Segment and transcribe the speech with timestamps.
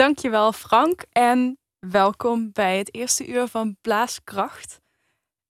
[0.00, 4.80] Dankjewel Frank en welkom bij het eerste uur van Blaaskracht.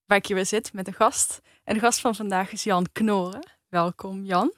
[0.06, 1.40] Waar ik hier weer zit met een gast.
[1.64, 3.50] En de gast van vandaag is Jan Knoren.
[3.68, 4.52] Welkom Jan.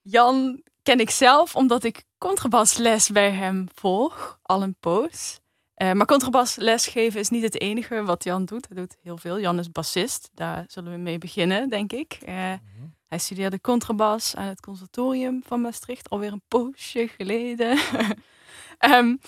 [0.00, 5.40] Jan ken ik zelf omdat ik contrabasles bij hem volg, al een poos.
[5.76, 8.66] Uh, maar contrabasles geven is niet het enige wat Jan doet.
[8.68, 9.40] Hij doet heel veel.
[9.40, 10.30] Jan is bassist.
[10.34, 12.18] Daar zullen we mee beginnen, denk ik.
[12.28, 16.10] Uh, mm Hij studeerde contrabas aan het conservatorium van Maastricht.
[16.10, 17.78] Alweer een poosje geleden.
[18.80, 19.20] um,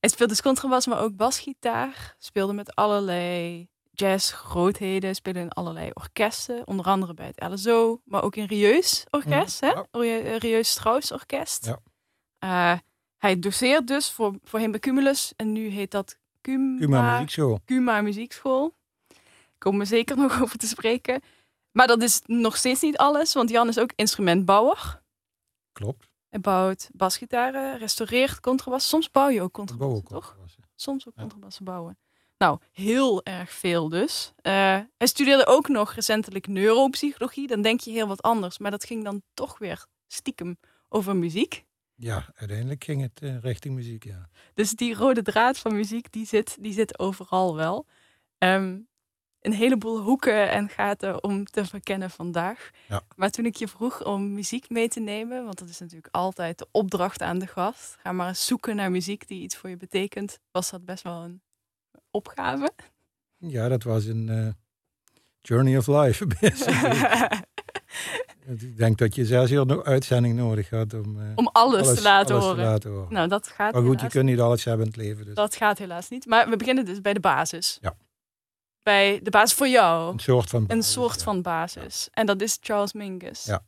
[0.00, 2.14] hij speelde dus contrabas, maar ook basgitaar.
[2.18, 5.14] Speelde met allerlei jazz-grootheden.
[5.14, 6.66] Speelde in allerlei orkesten.
[6.66, 9.62] Onder andere bij het LSO, maar ook in Rieus Orkest.
[9.62, 10.36] Mm, hè?
[10.36, 11.66] Rieus Strauss Orkest.
[11.66, 11.80] Ja.
[12.74, 12.78] Uh,
[13.16, 15.32] hij doseert dus voor, voor hem bij Cumulus.
[15.36, 17.60] En nu heet dat Cuma, Cuma Muziekschool.
[17.64, 18.74] Cuma Muziekschool.
[19.58, 21.22] Komen we zeker nog over te spreken.
[21.72, 25.02] Maar dat is nog steeds niet alles, want Jan is ook instrumentbouwer.
[25.72, 26.08] Klopt.
[26.28, 28.88] Hij bouwt basgitaren, restaureert contrabas.
[28.88, 30.36] Soms bouw je ook contrabas, toch?
[30.74, 31.98] Soms ook contrabassen bouwen.
[32.38, 34.32] Nou, heel erg veel dus.
[34.36, 34.52] Uh,
[34.96, 37.46] hij studeerde ook nog recentelijk neuropsychologie.
[37.46, 38.58] Dan denk je heel wat anders.
[38.58, 41.64] Maar dat ging dan toch weer stiekem over muziek.
[41.94, 44.28] Ja, uiteindelijk ging het uh, richting muziek, ja.
[44.54, 47.86] Dus die rode draad van muziek, die zit, die zit overal wel.
[48.38, 48.88] Um,
[49.40, 52.70] een heleboel hoeken en gaten om te verkennen vandaag.
[52.88, 53.02] Ja.
[53.16, 56.58] Maar toen ik je vroeg om muziek mee te nemen, want dat is natuurlijk altijd
[56.58, 57.96] de opdracht aan de gast.
[58.02, 60.38] Ga maar eens zoeken naar muziek die iets voor je betekent.
[60.50, 61.42] Was dat best wel een
[62.10, 62.72] opgave?
[63.36, 64.48] Ja, dat was een uh,
[65.40, 66.26] journey of life.
[68.60, 72.34] Ik denk dat je zes uur uitzending nodig had om, uh, om alles, te, laten
[72.34, 73.12] alles te, laten horen.
[73.12, 75.24] Nou, dat gaat maar goed, je kunt niet alles hebben in het leven.
[75.24, 75.34] Dus.
[75.34, 76.26] Dat gaat helaas niet.
[76.26, 77.78] Maar we beginnen dus bij de basis.
[77.80, 77.96] Ja.
[78.86, 80.12] Bij de basis voor jou.
[80.12, 80.76] Een soort van basis.
[80.76, 82.08] Een soort van basis.
[82.12, 83.44] En dat is Charles Mingus.
[83.44, 83.62] Ja.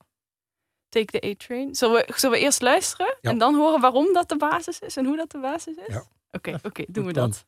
[0.89, 1.75] Take the A-Train.
[1.75, 3.31] Zullen we, zullen we eerst luisteren ja.
[3.31, 5.97] en dan horen waarom dat de basis is en hoe dat de basis is?
[6.31, 7.45] Oké, oké, doen we dat.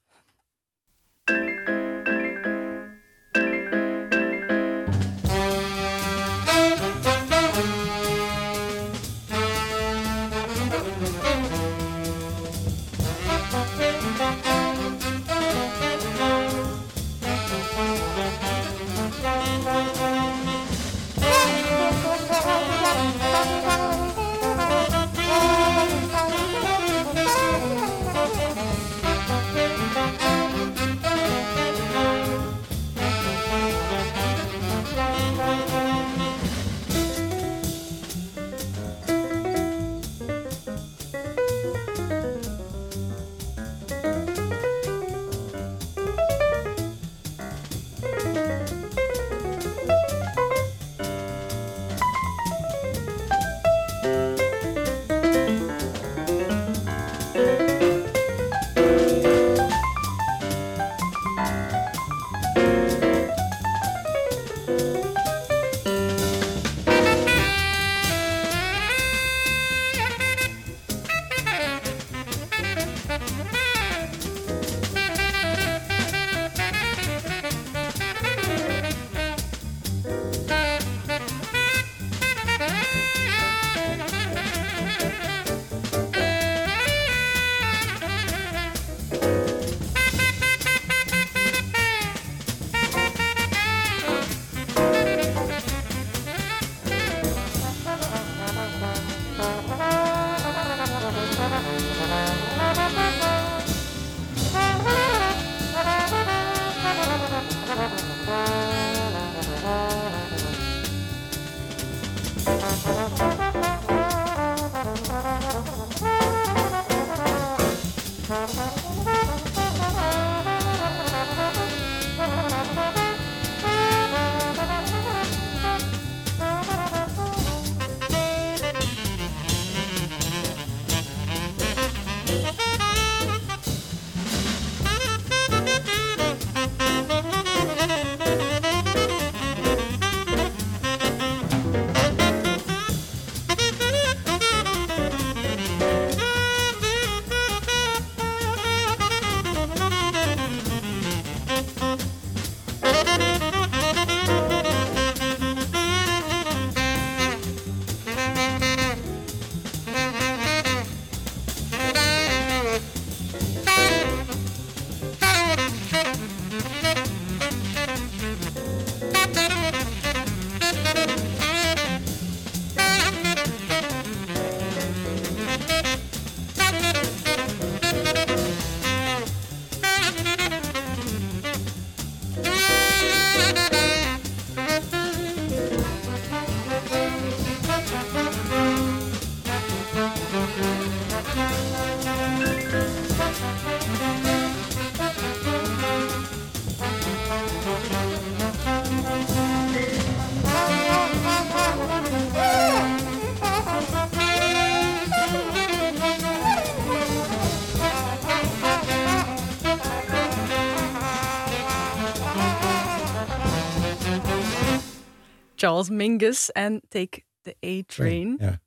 [215.61, 218.37] Charles Mingus en Take the A-Train.
[218.39, 218.61] Ja,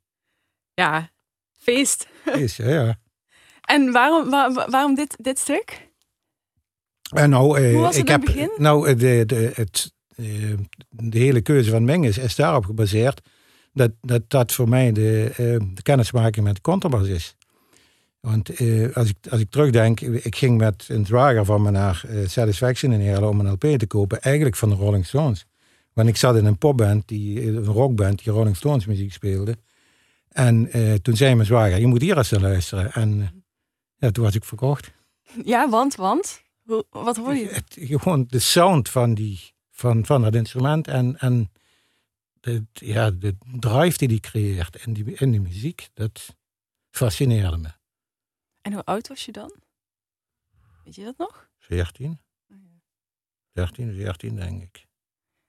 [0.73, 1.09] Ja,
[1.59, 2.07] feest.
[2.33, 2.99] is, ja, ja.
[3.75, 5.89] En waarom, waar- waarom dit, dit stuk?
[7.15, 8.51] En nou, eh, Hoe was het ik heb, begin?
[8.57, 10.25] Nou, eh, de, de, het, eh,
[10.89, 13.21] de hele keuze van Menges is daarop gebaseerd
[13.73, 15.35] dat dat, dat voor mij de, eh,
[15.75, 17.35] de kennismaking met de contrabas is.
[18.19, 22.03] Want eh, als, ik, als ik terugdenk, ik ging met een zwager van me naar
[22.07, 25.45] eh, Satisfaction in Heerlen om een LP te kopen, eigenlijk van de Rolling Stones.
[25.93, 29.57] Want ik zat in een popband, die, een rockband, die Rolling Stones muziek speelde.
[30.29, 32.91] En eh, toen zei mijn zwager, je moet hier eens naar luisteren.
[32.91, 33.27] En eh,
[33.95, 34.91] ja, toen was ik verkocht.
[35.43, 36.43] Ja, want, want?
[36.63, 37.47] Hoe, wat hoor je?
[37.47, 41.51] Het, gewoon de sound van, die, van, van het instrument en, en
[42.39, 46.35] de, ja, de drive die die creëert in die, in die muziek, dat
[46.89, 47.69] fascineerde me.
[48.61, 49.53] En hoe oud was je dan?
[50.83, 51.49] Weet je dat nog?
[51.57, 52.19] 14?
[53.51, 54.87] 13, 14 denk ik.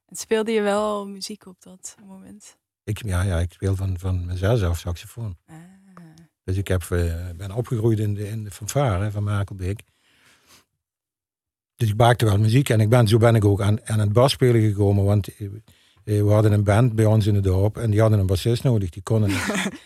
[0.06, 2.56] En speelde je wel muziek op dat moment?
[2.84, 5.36] ik ja, ja, ik speel van, van mijn zes af saxofoon.
[5.46, 5.56] Ah.
[6.44, 9.80] Dus ik heb, eh, ben opgegroeid in de, in de fanfare van Makelbeek.
[11.76, 14.12] Dus ik maakte wel muziek en ik ben, zo ben ik ook aan, aan het
[14.12, 15.04] basspelen gekomen.
[15.04, 15.48] Want eh,
[16.04, 18.90] we hadden een band bij ons in het dorp en die hadden een bassist nodig.
[18.90, 19.28] Die konden,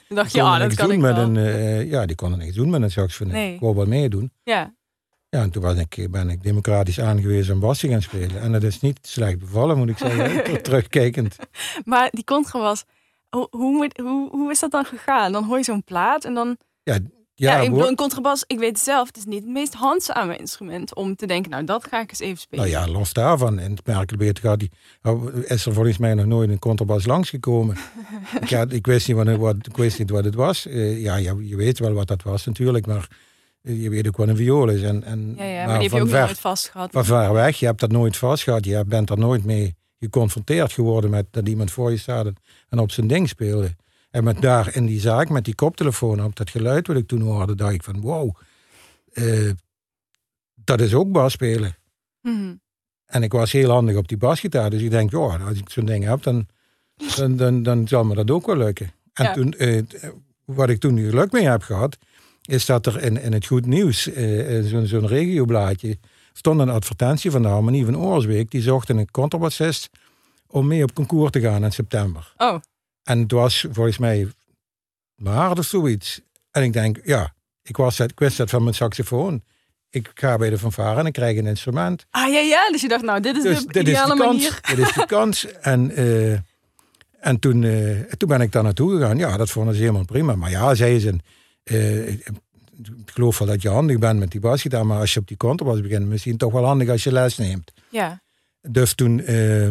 [0.08, 1.24] Toen dacht je, dat niks kan doen ik met wel.
[1.24, 3.32] een, eh, Ja, die konden niks doen met een saxofoon.
[3.32, 3.54] Nee.
[3.54, 4.32] Ik wou wel meedoen.
[4.42, 4.74] Ja,
[5.30, 8.40] Ja, en toen was ik, ben ik democratisch aangewezen om bas te gaan spelen.
[8.40, 11.36] En dat is niet slecht bevallen, moet ik zeggen, terugkijkend.
[11.84, 12.84] maar die contrabas,
[13.28, 15.32] hoe, hoe, hoe, hoe is dat dan gegaan?
[15.32, 16.56] Dan hoor je zo'n plaat en dan...
[16.82, 16.98] Ja,
[17.34, 19.52] Ja, ja, ik wo- bedoel, een contrabas, ik weet het zelf, het is niet het
[19.52, 22.70] meest handzame instrument om te denken, nou, dat ga ik eens even spelen.
[22.70, 23.58] Nou ja, los daarvan.
[23.58, 24.70] In het Merkelbeet gaat die,
[25.02, 27.76] oh, is er volgens mij nog nooit een contrabas langsgekomen.
[28.40, 30.66] ik, ja, ik, wist niet wat, wat, ik wist niet wat het was.
[30.66, 33.08] Eh, ja, je, je weet wel wat dat was natuurlijk, maar
[33.76, 34.82] je weet ook wat een viool is.
[34.82, 36.90] En, en, ja, ja, maar die heb je ook ver, nooit vast gehad.
[36.92, 38.64] van ver weg, je hebt dat nooit vast gehad.
[38.64, 42.26] Je bent er nooit mee geconfronteerd geworden met dat iemand voor je staat
[42.68, 43.76] en, op zijn ding speelde.
[44.10, 47.20] En met daar in die zaak, met die koptelefoon op, dat geluid wat ik toen
[47.20, 48.34] hoorde, dacht ik van wow,
[49.12, 49.50] eh,
[50.54, 51.76] dat is ook bas spelen.
[52.22, 52.54] Mhm.
[53.06, 54.70] En ik was heel handig op die basgitaar.
[54.70, 56.46] Dus ik denk, ja, als ik zo'n ding heb, dan,
[57.16, 58.92] dan, dan, dan zal me dat ook wel lukken.
[59.12, 59.32] En Ja.
[59.32, 59.82] toen, eh,
[60.44, 61.98] wat ik toen geluk mee heb gehad,
[62.48, 65.98] is dat er in, in het Goed Nieuws, eh, zo'n zo'n regioblaadje,
[66.32, 68.50] stond een advertentie van de Harmonie van Oorsweek.
[68.50, 69.88] Die zochten een contrabassist
[70.46, 72.32] om mee op concours te gaan in september.
[72.36, 72.54] Oh,
[73.02, 74.28] En het was volgens mij
[75.14, 76.20] maart of zoiets.
[76.50, 79.42] En ik denk, ja, ik, was dat, ik wist dat van mijn saxofoon.
[79.90, 82.06] Ik ga bij de fanfare en ik krijg een instrument.
[82.10, 84.20] ah ja, ja, dus je dacht, nou, dit is Dus de dit is ideale de
[84.20, 84.32] kans.
[84.32, 84.60] manier.
[84.76, 85.46] Dit is de kans.
[85.60, 86.32] En, eh,
[87.20, 87.60] en toen,
[88.16, 89.18] toen ben ik daar naartoe gegaan.
[89.18, 90.34] Ja, dat vonden ze helemaal prima.
[90.34, 91.16] Maar ja, zei ze,
[91.68, 94.86] eh, ik geloof wel dat je handig bent met die basgitaar.
[94.86, 97.72] Maar als je op die contrabas begint, misschien toch wel handig als je les neemt.
[97.90, 98.22] Ja,
[98.60, 99.68] Dus toen, eh,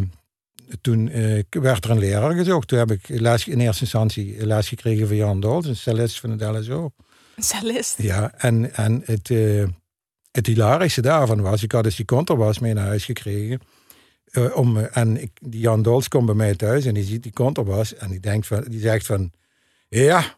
[0.81, 2.67] toen eh, werd er een leraar gezocht.
[2.67, 6.29] Toen heb ik les, in eerste instantie les gekregen van Jan Dols, een cellist van
[6.29, 6.91] het LSO.
[7.35, 8.01] een cellist.
[8.01, 9.29] Ja, en, en het,
[10.31, 13.59] het hilarische daarvan was, ik had dus die contrabas mee naar huis gekregen.
[14.53, 17.95] Om, en ik, die Jan Dols komt bij mij thuis en die ziet die contrabas
[17.95, 19.31] en die, denkt van, die zegt van,
[19.89, 20.36] ja,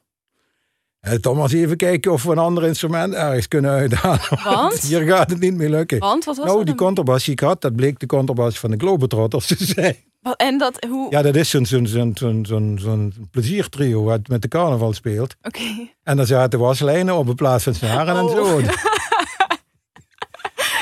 [0.99, 4.19] eh, toch maar eens even kijken of we een ander instrument ergens kunnen uithalen.
[4.43, 4.79] Want?
[4.79, 5.99] Hier gaat het niet meer lukken.
[5.99, 6.75] Want, wat was nou, die dan?
[6.75, 9.95] contrabas die ik had, dat bleek de contrabas van de Globetrotters te zijn.
[10.35, 11.07] En dat, hoe...
[11.09, 15.35] Ja, dat is zo'n zo'n zo'n zo'n zo'n zo'n pleziertrio wat met de carnaval speelt.
[15.41, 15.87] Oké.
[16.03, 18.31] En daar zaten waslijnen op in plaats van snaren en Oh.
[18.35, 18.61] zo.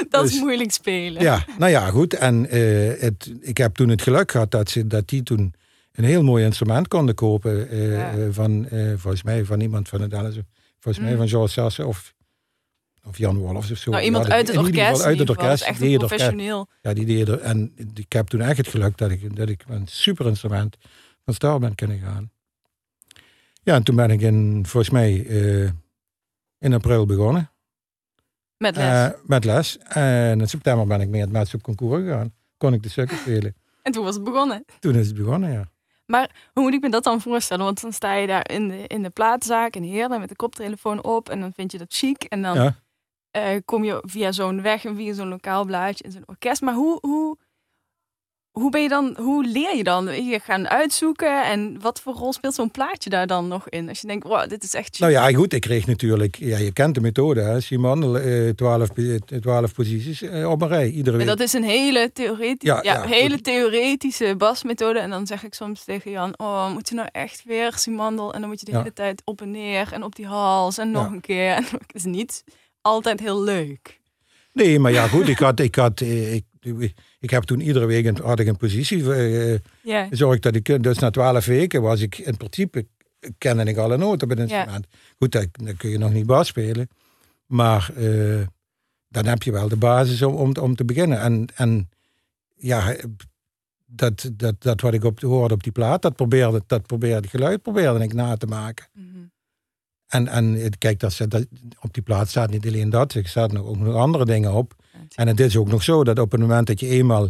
[0.10, 1.22] Dat is Dus- moeilijk spelen.
[1.22, 2.14] Ja, nou ja, goed.
[2.14, 5.54] En eh, het, ik heb toen het geluk gehad dat, ze, dat die toen
[5.98, 7.70] een heel mooi instrument konden kopen.
[7.70, 8.12] eh, Ja.
[8.12, 10.42] eh, van, eh, volgens mij van iemand van het LSO.
[10.80, 11.18] Volgens mij Mm.
[11.20, 12.14] van George Sassen of,
[13.04, 13.92] of Jan Wolfs of zo.
[13.92, 14.78] Nou, iemand Ja, uit het orkest.
[14.88, 15.64] geval Uit het orkest.
[15.64, 16.20] Echt die het orkest.
[16.22, 16.68] professioneel.
[16.82, 17.40] Ja, die deed er.
[17.40, 20.78] En ik heb toen echt het geluk dat ik, dat ik een super instrument
[21.26, 22.32] van start ben kunnen gaan.
[23.64, 25.14] Ja, en toen ben ik in, volgens mij
[26.60, 27.52] in april begonnen.
[28.58, 29.12] Met les.
[29.26, 29.78] met les.
[29.78, 32.34] En in september ben ik mee het match op concours gegaan.
[32.58, 33.56] Kon ik de stukken spelen.
[33.84, 34.66] en toen was het begonnen.
[34.80, 35.70] Toen is het begonnen, ja.
[36.54, 37.66] Hoe moet ik me dat dan voorstellen?
[37.66, 41.04] Want dan sta je daar in de, in de platenzaak in Heerlen met de koptelefoon
[41.04, 41.30] op.
[41.30, 42.24] En dan vind je dat chic.
[42.24, 42.76] En dan ja.
[43.32, 46.62] eh, kom je via zo'n weg en via zo'n lokaal blaadje in zo'n orkest.
[46.62, 47.38] Maar hoe, hoe,
[48.58, 50.26] hoe ben je dan, hoe leer je dan?
[50.26, 53.90] Je gaan uitzoeken en wat voor rol speelt zo'n plaatje daar dan nog in?
[53.90, 55.00] Als je denkt, wow, dit is echt.
[55.00, 58.90] Nou ja, goed, ik kreeg natuurlijk, ja, je kent de methode, hè, Simon, eh, 12,
[59.42, 61.28] 12 posities eh, op een rij, iedere week.
[61.28, 65.00] dat is een hele, theoretische, Ja, ja, ja, hele theoretische basmethode.
[65.00, 68.34] En dan zeg ik soms tegen Jan, oh, moet je nou echt weer Simandel?
[68.34, 70.92] En dan moet je de hele tijd op en neer en op die hals en
[70.92, 71.52] nog een keer.
[71.52, 72.44] En het is niet
[72.82, 74.00] altijd heel leuk.
[74.54, 76.46] Nee, maar ja, goed, ik had, ik had, eh, ik,
[77.20, 80.84] ik heb toen iedere week een, had ik een positie eh, Ja, zorg dat ik,
[80.84, 82.88] dus na twaalf weken was ik in principe,
[83.38, 84.44] kende ik alle noten het Ja.
[84.44, 84.88] instrument.
[85.18, 86.90] Goed, dan, kun je nog niet bas spelen,
[87.46, 88.42] maar eh,
[89.08, 91.20] dan heb je wel de basis om, om, om te beginnen.
[91.20, 91.90] En, en
[92.56, 92.96] ja,
[93.86, 97.30] dat, dat, dat wat ik op, hoorde op die plaat, dat probeerde, dat probeerde het
[97.30, 98.88] geluid probeerde ik na te maken.
[98.94, 99.06] Mhm.
[100.08, 101.46] En, en kijk, dat, dat,
[101.80, 104.76] op die plaat staat niet alleen dat, er staan ook nog andere dingen op.
[105.16, 107.30] En het is ook nog zo dat op het moment dat je eenmaal,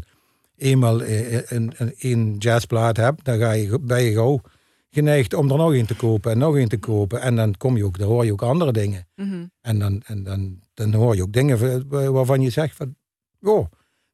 [0.55, 4.41] eenmaal eh, een, een, een jazzplaat hebt, dan ga je, ben je gauw
[4.89, 7.21] geneigd om er nog een te kopen en nog een te kopen.
[7.21, 9.07] En dan, kom je ook, dan hoor je ook andere dingen.
[9.15, 9.45] Mhm.
[9.61, 12.95] En dan, en dan, dan hoor je ook dingen wa- waarvan je zegt van,
[13.41, 13.65] oh,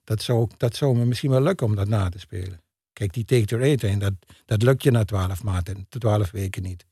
[0.03, 2.61] dat zou, dat zou me misschien wel lukken om dat na te spelen.
[2.93, 4.13] Kijk, die Take the Eight, dat,
[4.45, 6.85] dat lukt je na twaalf maanden, twaalf weken niet.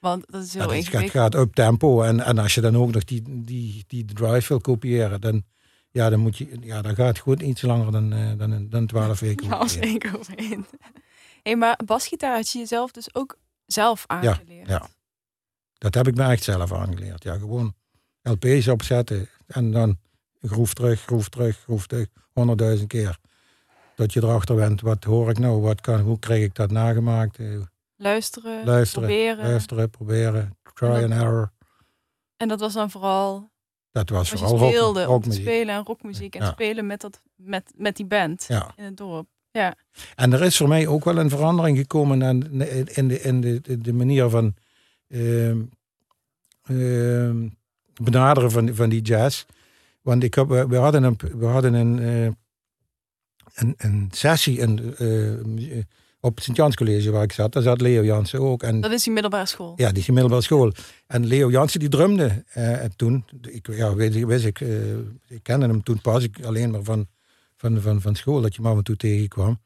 [0.00, 2.02] Want dat is heel Dat is, gaat, up tempo.
[2.02, 5.44] En, en als je dan ook nog die, die, die drive wil kopiëren, dan,
[5.92, 8.86] ja, dan, moet je, ja, dan gaat het gewoon iets langer dan, eh, dan, dan
[8.86, 9.46] 12 weken.
[9.46, 10.66] Ja, als keer overheen.
[11.42, 14.68] Hé, maar basgitaar had je jezelf dus ook zelf aangeleerd.
[14.68, 14.88] ja.
[15.78, 17.22] Dat heb ik me echt zelf aangeleerd.
[17.22, 17.74] Ja, gewoon
[18.22, 19.98] LP's opzetten en dan
[20.42, 23.18] groef terug, groef terug, groef terug, honderdduizend keer.
[23.94, 27.38] Dat je erachter bent, wat hoor ik nou, wat kan, hoe krijg ik dat nagemaakt?
[27.38, 27.46] Eh,
[27.96, 29.44] Luisteren, Luisteren, proberen.
[29.46, 31.52] Luisteren, proberen, try and error.
[32.36, 33.50] En dat was dan vooral
[33.92, 35.42] Dat was vooral rock, speelde om te rockmuziek.
[35.42, 36.34] spelen en rockmuziek.
[36.34, 36.50] En Ja.
[36.50, 38.72] spelen met, dat, met, met die band Ja.
[38.76, 39.26] in het dorp.
[40.14, 42.62] En er is voor mij ook wel een verandering gekomen aan-
[42.94, 44.54] in de, in de, de, manier van
[45.08, 45.60] ehm,
[46.62, 47.48] ehm,
[48.02, 49.44] benaderen van, van die jazz.
[50.02, 52.24] Want ik heb, we hadden een, we hadden een, eh,
[53.54, 55.82] een, een sessie in, eh,
[56.24, 57.52] op het Sint-Jans College waar ik zat.
[57.52, 58.62] Daar zat Leo Jansen ook.
[58.62, 59.72] En, Dat is die middelbare school.
[59.76, 60.72] ja, die is in middelbare school.
[61.06, 63.24] En Leo Jansen die drumde eh, toen.
[63.40, 64.68] Ik, ja, weet, wist ik, eh,
[65.28, 67.06] ik kende hem toen pas ik alleen maar van,
[67.56, 69.60] van, van, van school, dat je hem af en toe tegenkwam.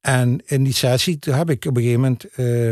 [0.00, 2.68] En in die sessie toen heb ik op een gegeven moment eh,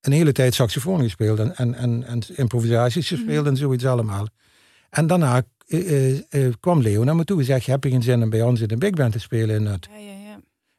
[0.00, 4.26] een hele tijd saxofoon gespeeld en, en, en, en improvisaties gespeeld en zoiets allemaal.
[4.90, 8.30] En daarna eh, kwam Leo naar me toe en zei, heb je geen zin om
[8.30, 10.27] bij ons in de big band te spelen in het Ja, ja, ja.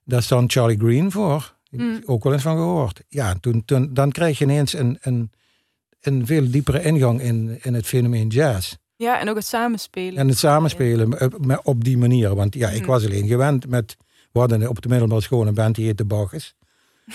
[0.09, 1.57] Daar stond Charlie Green voor.
[1.69, 2.01] Ik Mm.
[2.05, 3.01] ook wel eens van gehoord.
[3.07, 5.31] Ja, toen, toen, dan krijg je ineens een, een,
[6.01, 8.75] een veel diepere ingang in, in het fenomeen jazz.
[8.95, 10.17] Ja, en ook het samenspelen.
[10.17, 12.35] En het samenspelen op, met- op die manier.
[12.35, 12.87] Want ja, ik Mm.
[12.87, 13.97] was alleen gewend met...
[14.31, 16.55] We hadden op de middelbare school een band die heette Bacchus.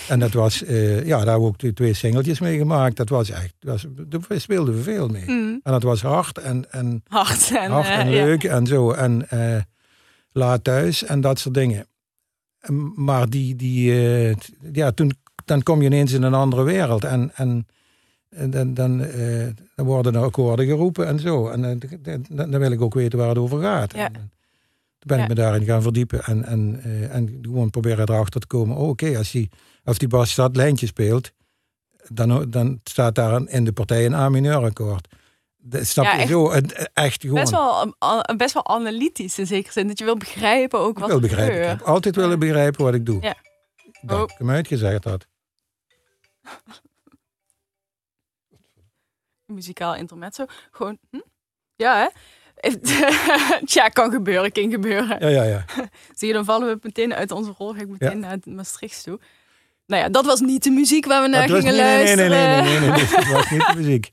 [0.08, 0.62] En dat was...
[0.64, 2.96] eh, ja, daar hebben we ook twee- singeltjes mee gemaakt.
[2.96, 3.54] Dat was echt...
[3.60, 5.24] Was, daar speelden we veel mee.
[5.26, 5.60] Mm.
[5.62, 6.72] En dat was hard en...
[6.72, 8.90] en Hard en, hard eh, en leuk en zo.
[8.92, 9.62] En eh,
[10.32, 11.86] laat thuis en dat soort dingen.
[12.94, 14.34] Maar die, die, eh,
[14.72, 15.12] ja, toen,
[15.44, 17.04] dan kom je ineens in een andere wereld.
[17.04, 17.66] En, en,
[18.28, 21.48] en dan, dan, eh, dan worden er akkoorden geroepen en zo.
[21.48, 21.90] En eh,
[22.28, 23.94] dan, dan wil ik ook weten waar het over gaat.
[23.94, 24.06] Ja.
[24.12, 24.32] En,
[24.98, 25.28] ben ik Ja.
[25.28, 26.24] me daarin gaan verdiepen.
[26.24, 26.80] En, en,
[27.10, 28.76] en gewoon proberen erachter te komen.
[28.76, 29.50] Oh, Oké, als, die,
[29.84, 31.32] als die bas dat lijntje speelt.
[32.08, 35.08] Dan, dan staat daar in de partij een A-mineur akkoord.
[35.66, 36.50] Dat Snap Ja, je echt- zo?
[36.52, 37.34] Het- Echt gewoon.
[37.40, 37.94] Best wel,
[38.36, 39.86] best wel analytisch in zekere zin.
[39.88, 41.62] Dat je wil begrijpen ook Ik wat wil er begrijpen.
[41.62, 43.22] Ik heb altijd willen begrijpen wat ik doe.
[43.22, 43.34] Ja.
[44.02, 44.30] Dat Oh.
[44.32, 45.26] ik hem uitgezegd had.
[49.46, 50.44] Muzikaal intermezzo.
[50.70, 51.20] Gewoon, hm?
[51.76, 52.08] Ja, hè?
[53.64, 55.18] Tja, kan gebeuren, kan gebeuren.
[55.20, 55.64] Ja, ja, ja.
[56.16, 57.72] Zie je, dan vallen we meteen uit onze rol.
[57.74, 59.18] Ga ik meteen naar Maastricht toe.
[59.86, 62.30] Nou ja, dat was niet de muziek waar we naar Dat gingen nee, nee, luisteren.
[62.30, 64.08] nee, nee, nee, nee, dat was niet de muziek.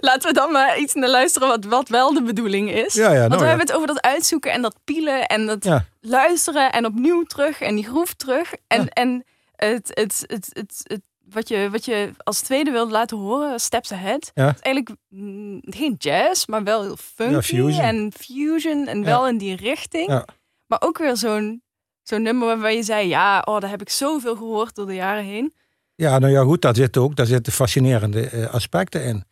[0.00, 2.94] Laten we dan maar iets naar luisteren wat, wat wel de bedoeling is.
[2.94, 3.48] Ja, ja, Want nou we ja.
[3.48, 5.84] hebben het over dat uitzoeken en dat pielen en dat Ja.
[6.00, 8.52] luisteren en opnieuw terug en die groef terug.
[8.66, 8.86] En, Ja.
[8.88, 9.24] en
[9.56, 13.92] het, het, het, het, het, wat, je, wat je als tweede wilde laten horen, Steps
[13.92, 14.48] Ahead, Ja.
[14.48, 17.80] is eigenlijk mm, geen jazz, maar wel heel funky fusion.
[17.80, 20.08] en fusion en wel in die richting.
[20.10, 20.24] Ja.
[20.66, 21.62] Maar ook weer zo'n
[22.04, 25.24] zo'n nummer waarvan je zei, ja, oh, daar heb ik zoveel gehoord door de jaren
[25.24, 25.52] heen.
[25.94, 29.24] Ja, nou ja, goed, daar zitten ook daar zitten fascinerende eh, aspecten in.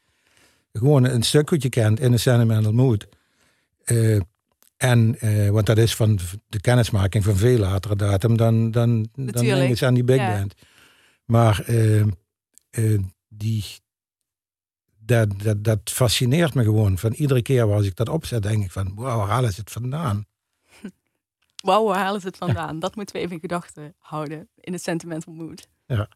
[0.73, 3.09] Gewoon een stuk wat je kent in een sentimental mood.
[3.85, 4.21] Eh,
[4.77, 9.25] en, eh, want dat is van de kennismaking van veel latere datum dan, dan, dan
[9.25, 10.37] Natuurlijk, ik aan die big ja.
[10.37, 10.55] band.
[11.25, 11.65] Maar
[13.29, 13.65] die,
[14.99, 16.99] dat, dat, dat fascineert me gewoon.
[16.99, 19.71] Van iedere keer als ik dat opzet, denk ik van, wauw, waar halen ze het
[19.71, 20.27] vandaan?
[21.63, 22.79] Wauw, waar halen ze het vandaan?
[22.79, 25.69] Dat moeten we even in gedachten houden in het sentimental mood.
[25.87, 26.09] Ja.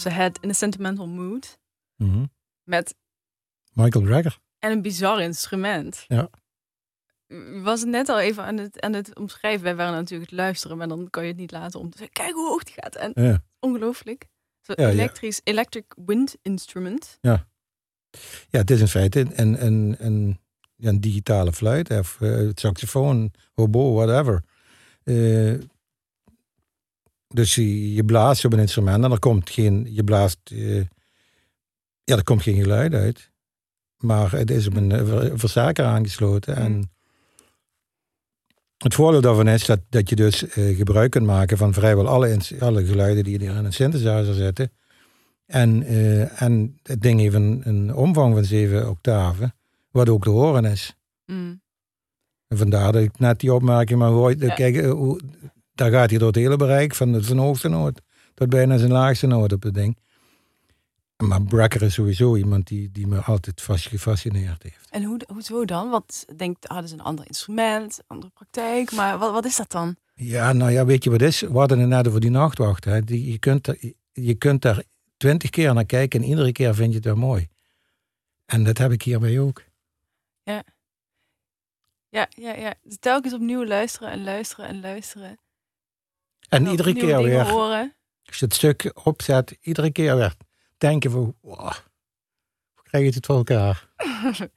[0.00, 1.58] Steps Ahead in a Sentimental Mood.
[1.96, 2.24] Mhm.
[2.62, 2.94] Met
[3.72, 4.38] Michael Greger.
[4.58, 6.04] en een bizar instrument.
[6.08, 6.30] Ja.
[7.62, 9.62] Was het net al even aan het, aan het omschrijven.
[9.64, 12.14] Wij waren natuurlijk het luisteren, maar dan kan je het niet laten om te zeggen,
[12.14, 12.94] kijk hoe hoog die gaat.
[12.96, 13.42] En Ja.
[13.58, 14.28] ongelooflijk.
[14.62, 14.88] Ja, ja.
[14.90, 17.18] elektrisch, electric wind instrument.
[17.20, 17.46] Ja,
[18.50, 20.40] het is in feite een, een, een,
[20.76, 24.44] ja, een digitale fluit of eh, saxofoon, hobo, whatever.
[25.02, 25.54] Eh,
[27.34, 30.80] dus je, je blaast op een instrument en er komt geen, je blaast, eh,
[32.04, 33.30] ja, er komt geen geluid uit.
[33.96, 36.56] Maar het is op een eh, ver- versterker aangesloten.
[36.56, 36.90] En
[38.76, 42.38] het voordeel daarvan is dat, dat je dus eh, gebruik kunt maken van vrijwel alle,
[42.60, 44.72] alle geluiden die er in een synthesizer zitten.
[45.46, 45.82] En,
[46.36, 49.54] en het ding heeft een, een omvang van 7 octaven,
[49.90, 50.96] wat ook te horen is.
[51.26, 51.60] Mm.
[52.48, 54.36] En vandaar dat ik net die opmerking maar hoor.
[54.38, 54.54] Ja.
[54.54, 55.20] Kijk, hoe,
[55.80, 58.00] daar gaat hij door het hele bereik, van zijn hoogste noot
[58.34, 59.98] tot bijna zijn laagste noot op het ding.
[61.16, 64.88] Maar Brecker is sowieso iemand die, die me altijd vast gefascineerd heeft.
[64.90, 65.90] En hoe, hoezo dan?
[65.90, 68.92] Wat denkt, ah, dat is een ander instrument, andere praktijk.
[68.92, 69.96] Maar wat, wat is dat dan?
[70.14, 71.40] Ja, nou ja, weet je wat is?
[71.40, 72.84] We hadden het net over die nachtwacht.
[72.84, 73.00] Hè.
[73.00, 74.82] Die, je, kunt er, je kunt daar
[75.16, 77.48] twintig keer naar kijken en iedere keer vind je het wel mooi.
[78.46, 79.62] En dat heb ik hierbij ook.
[82.08, 82.74] Ja, ja, ja.
[82.82, 85.38] Dus telkens opnieuw luisteren en luisteren en luisteren.
[86.50, 87.94] En iedere keer weer, horen.
[88.24, 90.34] als je het stuk opzet, iedere keer weer
[90.78, 91.58] denken van, wow,
[92.74, 93.88] hoe krijg je het voor elkaar?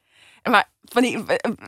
[0.50, 1.20] Maar van die,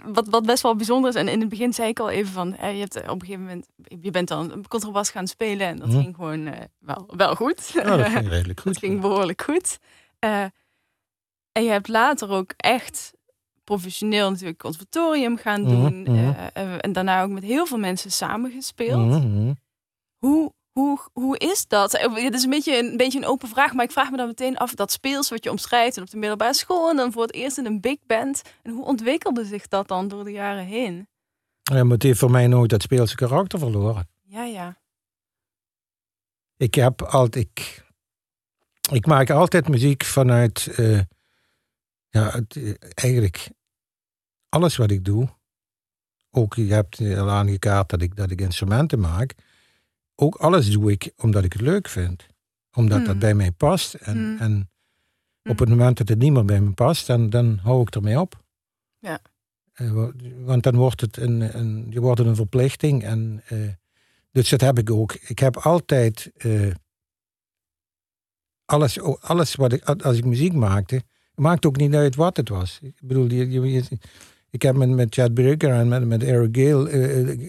[0.06, 2.54] wat, wat best wel bijzonder is, en in het begin zei ik al even van,
[2.54, 3.68] hè, je hebt op een gegeven moment,
[4.02, 6.00] je bent dan een contrabas gaan spelen en dat Mhm.
[6.02, 7.70] ging gewoon eh, wel, wel goed.
[7.74, 8.74] Ja, dat ging redelijk goed.
[8.74, 9.78] Dat ging behoorlijk goed.
[10.20, 10.42] Eh,
[11.52, 13.14] en je hebt later ook echt
[13.64, 16.02] professioneel natuurlijk conservatorium gaan Mhm, doen.
[16.02, 16.16] mhm.
[16.16, 19.24] eh, eh, en daarna ook met heel veel mensen samengespeeld.
[19.24, 19.54] Mhm.
[20.18, 21.94] Hoe, hoe, hoe is dat?
[21.94, 24.28] Eh, Het is een beetje, een beetje een open vraag, maar ik vraag me dan
[24.28, 27.22] meteen af dat speels wat je omschrijft en op de middelbare school en dan voor
[27.22, 28.42] het eerst in een big band.
[28.64, 31.08] En hoe ontwikkelde zich dat dan door de jaren heen?
[31.64, 34.08] Ja, maar het heeft voor mij nooit dat speelse karakter verloren.
[34.24, 34.78] Ja, ja.
[36.58, 37.86] Ik heb altijd, ik,
[38.92, 41.00] ik maak altijd muziek vanuit, eh,
[42.10, 43.50] ja, het, eh, eigenlijk
[44.50, 45.30] alles wat ik doe.
[46.32, 49.34] Ook, je hebt eh, al aangekaart dat ik, dat ik instrumenten maak.
[50.16, 52.26] Ook alles doe ik omdat ik het leuk vind.
[52.74, 53.20] Omdat dat Hmm.
[53.20, 53.94] bij mij past.
[53.94, 54.38] En, Hmm.
[54.40, 54.70] en
[55.50, 58.20] op het moment dat het niet meer bij me past, dan, dan hou ik ermee
[58.20, 58.44] op.
[59.00, 59.20] Ja.
[59.74, 60.12] Eh, wa-
[60.44, 63.04] want dan wordt het een, een, je wordt een verplichting.
[63.04, 63.58] En, eh,
[64.32, 65.14] dus dat heb ik ook.
[65.14, 66.72] Ik heb altijd eh,
[68.66, 71.02] alles, alles wat ik, als ik muziek maakte,
[71.36, 72.80] maakt ook niet uit wat het was.
[72.82, 73.84] Ik bedoel, je, je,
[74.50, 76.90] ik heb met, met Chad Baker en met, met Eric Gale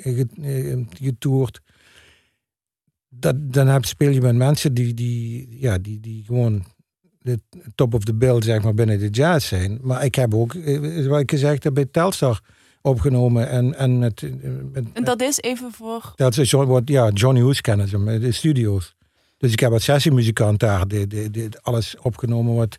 [0.02, 1.60] ge- getoerd.
[3.18, 6.64] Dat, dan heb, speel je met mensen die, die, ja, die, die gewoon
[7.18, 7.40] de
[7.74, 9.78] top of the bill zeg maar, binnen de jazz zijn.
[9.82, 12.40] Maar ik heb ook, eh, wat ik gezegd heb, bij Telstar
[12.80, 13.48] opgenomen.
[13.48, 14.30] En, en met, eh,
[14.92, 16.12] En dat is even voor.
[16.14, 18.94] dat is wat, ja, Johnny Hoes kennen ze, de studio's.
[19.36, 22.78] Dus ik heb als sessiemuzikant daar de, de, de, alles opgenomen wat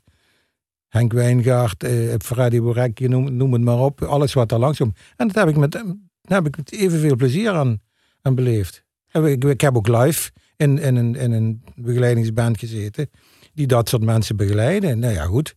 [0.87, 4.01] Henk Wijngaard, eh, Freddy Borek, je noem, noem het maar op.
[4.01, 4.93] Alles wat daar langsom.
[5.15, 5.83] En dat heb ik met, daar
[6.21, 7.81] heb ik met evenveel plezier aan,
[8.21, 8.85] aan beleefd.
[9.25, 13.09] Ik, ik heb ook live in, in, een, in een begeleidingsband gezeten
[13.53, 14.99] die dat soort mensen begeleiden.
[14.99, 15.55] Nou ja, goed.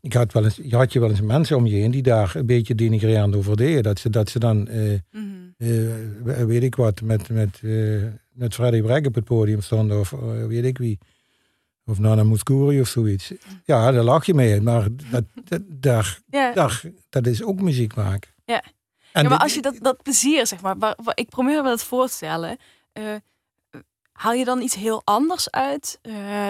[0.00, 2.32] Ik had wel eens, je had je wel eens mensen om je heen die daar
[2.36, 3.82] een beetje denigrerend over deden.
[3.82, 4.68] Dat ze, dat ze dan...
[4.68, 5.22] eh, Mhm.
[6.28, 10.12] eh, weet ik wat, met, met, eh, met Freddy Brek op het podium stonden, of
[10.12, 10.98] eh, weet ik wie.
[11.84, 13.32] Of Nana Mouskouri of zoiets.
[13.64, 14.60] Ja, daar lach je mee.
[14.60, 16.52] Maar dat, dat, daar, Ja.
[16.52, 18.30] daar, dat is ook muziek maken.
[18.44, 18.62] Ja.
[19.14, 21.68] En ja, maar als je dat, dat plezier, zeg maar, waar, waar- ik probeer me
[21.68, 22.56] dat voor te stellen.
[22.92, 23.14] eh,
[24.12, 25.98] haal je dan iets heel anders uit?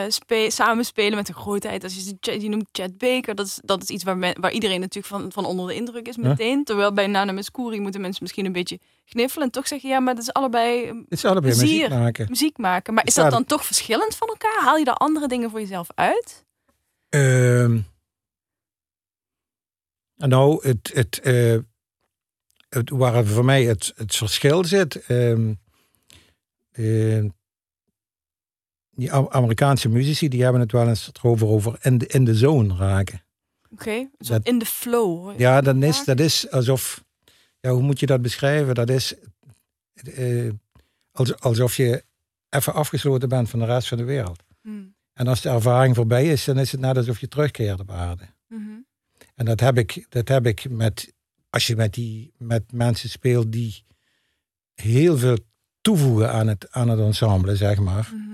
[0.09, 1.83] Spe, samen spelen met een grootheid.
[1.85, 4.81] Als je, je noemt Chad Baker, dat is, dat is iets waar, men, waar iedereen
[4.81, 6.23] natuurlijk van, van onder de indruk is Ja.
[6.29, 6.65] meteen.
[6.65, 10.15] Terwijl bij Nana Mouskouri moeten mensen misschien een beetje kniffelen en toch zeggen, ja, maar
[10.15, 11.81] dat is allebei eh, Het is allebei plezier.
[11.89, 12.27] muziek maken.
[12.29, 12.95] muziek maken.
[12.95, 14.63] Maar is dat- dan toch verschillend van elkaar?
[14.63, 16.45] Haal je daar andere dingen voor jezelf uit?
[17.09, 17.79] Ehm,
[20.17, 21.57] nou, het, het, eh,
[22.75, 25.05] het, waar voor mij het, het verschil zit.
[25.07, 25.55] ehm,
[26.71, 27.25] eh,
[28.91, 32.35] die Am- Amerikaanse muzici die hebben het wel eens erover over in de, in de
[32.35, 33.23] zone raken.
[33.71, 34.09] Oké,
[34.43, 35.23] in de flow.
[35.23, 35.35] hoor.
[35.39, 37.05] Ja, dan is, dat is alsof.
[37.61, 38.75] Ja, hoe moet je dat beschrijven?
[38.75, 39.15] Dat is
[39.95, 40.51] eh,
[41.13, 42.05] als, alsof je
[42.49, 44.43] even afgesloten bent van de rest van de wereld.
[44.63, 44.95] Hmm.
[45.13, 48.25] En als de ervaring voorbij is, dan is het net alsof je terugkeert op aarde.
[48.49, 48.71] Mhm.
[49.35, 51.14] En dat heb ik, dat heb ik met,
[51.55, 53.85] als je met, die, met mensen speelt die
[54.75, 55.39] heel veel
[55.81, 58.13] toevoegen aan het, aan het ensemble, zeg maar.
[58.15, 58.33] Mhm.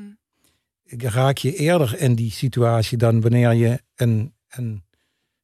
[1.09, 4.85] Raak je eerder in die situatie dan wanneer je een, een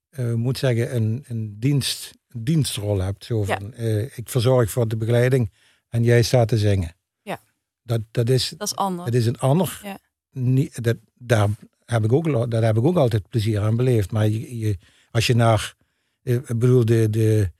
[0.09, 3.25] eh, moet zeggen, een, een, dienst, een dienstrol hebt.
[3.25, 3.59] Zo Ja.
[3.59, 5.53] van, eh, ik verzorg voor de begeleiding
[5.89, 6.97] en jij staat te zingen.
[7.23, 7.41] Ja.
[7.83, 9.11] Dat, dat, is, Dat is anders.
[9.11, 9.81] dat is een ander.
[9.83, 9.99] Ja.
[10.31, 11.49] Niet, dat, daar,
[11.85, 14.11] heb ik ook, daar heb ik ook altijd plezier aan beleefd.
[14.13, 14.79] Maar je, je,
[15.11, 15.75] als je naar,
[16.23, 17.55] eh, ik bedoel, de, de,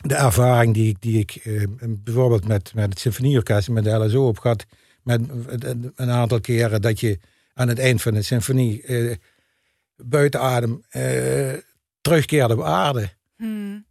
[0.00, 4.26] de ervaring die ik, die ik eh, bijvoorbeeld met, met het symfonieorkest, met de LSO
[4.26, 4.64] heb gehad,
[5.02, 5.20] met
[5.94, 7.18] een aantal keren dat je
[7.54, 9.16] aan het eind van de symfonie eh,
[9.96, 11.52] buiten adem eh,
[12.00, 13.10] terugkeert op aarde.
[13.36, 13.86] Hmm.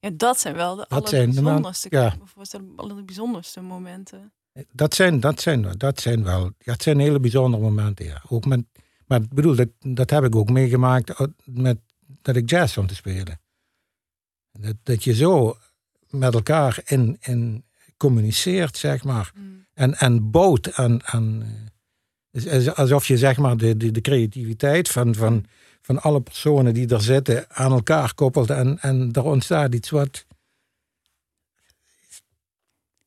[0.00, 1.64] Ja, dat zijn wel de Dat zijn de ja.
[1.82, 4.32] ik kan me voorstellen, allerbijzonderste momenten.
[4.72, 8.22] Dat zijn, dat zijn, dat zijn wel, ja, het zijn hele bijzondere momenten, ja.
[8.28, 8.64] Ook met,
[9.06, 11.12] maar ik bedoel, dat, dat heb ik ook meegemaakt
[11.44, 11.78] met,
[12.22, 13.40] dat ik jazz stond te spelen.
[14.60, 15.56] Dat, dat je zo
[16.10, 17.64] met elkaar in, in
[17.96, 19.30] communiceert, zeg maar.
[19.34, 19.66] Hmm.
[19.74, 21.44] En, en bouwt aan, aan
[22.30, 25.46] eh, alsof je zeg maar de, de, de creativiteit van, van,
[25.82, 30.26] van alle personen die er zitten aan elkaar koppelt en, en er ontstaat iets wat,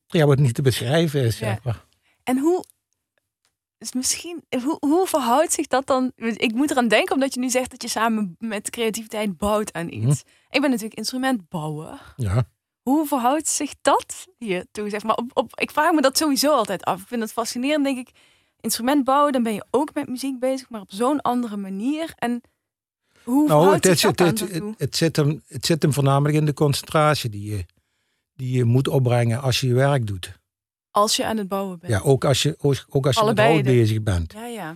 [0.08, 1.40] ja, wat niet te beschrijven is.
[1.40, 1.48] Ja.
[1.48, 1.86] Zeg maar.
[2.24, 2.66] En hoe
[3.82, 6.12] Dus misschien, hoe, hoe verhoudt zich dat dan?
[6.16, 9.92] Ik moet eraan denken omdat je nu zegt dat je samen met creativiteit bouwt aan
[9.92, 10.24] iets.
[10.50, 12.14] Ik ben natuurlijk instrumentbouwer.
[12.16, 12.44] Ja.
[12.82, 14.90] Hoe verhoudt zich dat hier toe?
[14.90, 17.02] Zeg maar, op, op, ik vraag me dat sowieso altijd af.
[17.02, 18.10] Ik vind het fascinerend, denk ik.
[18.60, 22.14] Instrument bouwen, dan ben je ook met muziek bezig, maar op zo'n andere manier.
[22.16, 22.42] En
[23.24, 24.76] hoe Nou, verhoudt het, zich dat het, dan het, daartoe?
[24.78, 27.66] het zit hem, het zit hem voornamelijk in de concentratie die je,
[28.34, 30.40] die je moet opbrengen als je je werk doet.
[30.92, 31.92] Als je aan het bouwen bent.
[31.92, 34.34] Ja, ook als je, ook ook als je met hout de- bezig bent.
[34.34, 34.46] ja.
[34.46, 34.76] ja.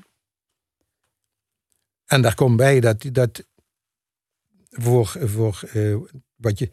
[2.06, 3.46] En daar komt bij dat, dat
[4.70, 5.96] voor, voor eh,
[6.36, 6.72] wat je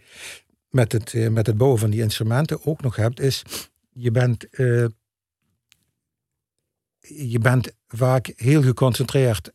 [0.69, 3.43] met het, eh, met het bouwen van die instrumenten ook nog hebt, is
[3.91, 4.87] je bent, eh,
[7.01, 9.53] je bent vaak heel geconcentreerd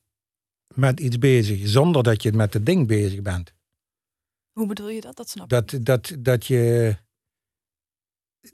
[0.73, 3.53] met iets bezig, zonder dat je met het ding bezig bent.
[4.51, 5.15] Hoe bedoel je dat?
[5.15, 5.49] Dat snap ik.
[5.49, 6.95] Dat, dat, dat je.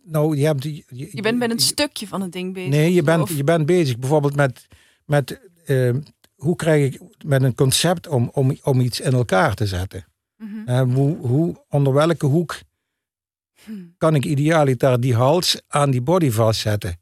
[0.04, 0.64] Nou, je hebt.
[0.64, 2.70] Je, Je bent met een stukje van het ding bezig.
[2.70, 4.68] Nee, je bent, of- je bent bezig bijvoorbeeld met,
[5.06, 5.90] met eh,
[6.36, 10.06] hoe krijg ik met een concept om, om, om iets in elkaar te zetten.
[10.38, 10.68] Mhm.
[10.70, 12.60] Eh, hoe, hoe, onder welke hoek
[13.98, 17.00] kan ik idealiter die hals aan die body vastzetten?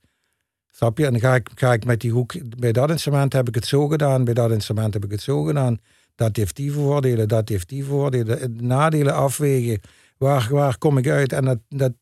[0.72, 1.06] Snap je?
[1.06, 3.66] En dan ga ik, ga ik met die hoek, bij dat instrument heb ik het
[3.66, 5.80] zo gedaan, bij dat instrument heb ik het zo gedaan.
[6.16, 8.56] Dat heeft die voordelen, dat heeft die voordelen.
[8.58, 9.80] De nadelen afwegen.
[10.18, 11.34] Waar, waar kom ik uit?
[11.34, 11.94] En dat, dat,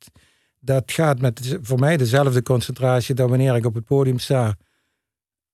[0.60, 4.56] dat gaat met voor mij dezelfde concentratie dan wanneer ik op het podium sta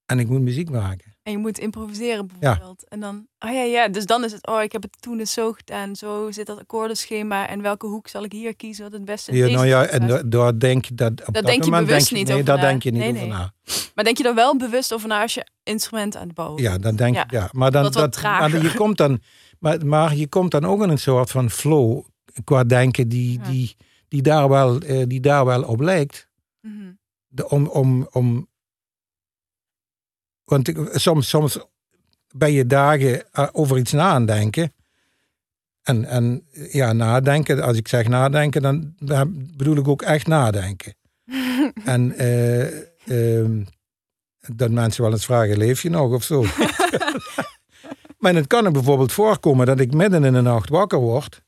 [0.06, 1.14] en ik moet muziek maken.
[1.24, 2.88] En je moet improviseren bijvoorbeeld.
[2.88, 5.34] En dan, oh ja, ja, dus dan is het, oh, ik heb het toen eens
[5.34, 5.96] zo gedaan.
[5.96, 7.48] Zo zit dat akkoordenschema.
[7.50, 8.84] En welke hoek zal ik hier kiezen?
[8.84, 11.34] Wat het beste in Ja, nou ja, en situatie- da- daar denk je dat op
[11.34, 12.62] dat, denk je bewust denk je, niet nee, over daar na.
[12.70, 13.54] denk je niet Nee, over na.
[13.96, 16.78] Maar denk je er wel bewust over na als je instrumenten aan het bouwen Ja,
[16.78, 17.24] dan denk Ja.
[17.24, 17.50] ik, ja.
[17.52, 19.20] Maar, dan, dat, maar je komt dan,
[19.60, 22.04] maar, maar je komt dan ook in een soort van flow
[22.44, 23.50] qua denken die, Ja.
[23.50, 23.76] die,
[24.08, 26.28] die, daar, wel, eh, die daar wel op lijkt.
[26.62, 26.92] Mhm.
[27.28, 28.48] De, om, om, om,
[30.44, 31.60] want soms, soms
[32.32, 34.74] ben je dagen eh, over iets na aan denken.
[35.82, 38.96] En, en ja, nadenken, als ik zeg nadenken, dan
[39.58, 40.96] bedoel ik ook echt nadenken.
[41.86, 43.64] en eh, ehm,
[44.56, 46.46] dat mensen wel eens vragen, leef je nog of zo?
[48.20, 51.44] maar het kan er bijvoorbeeld voorkomen dat ik midden in de nacht wakker word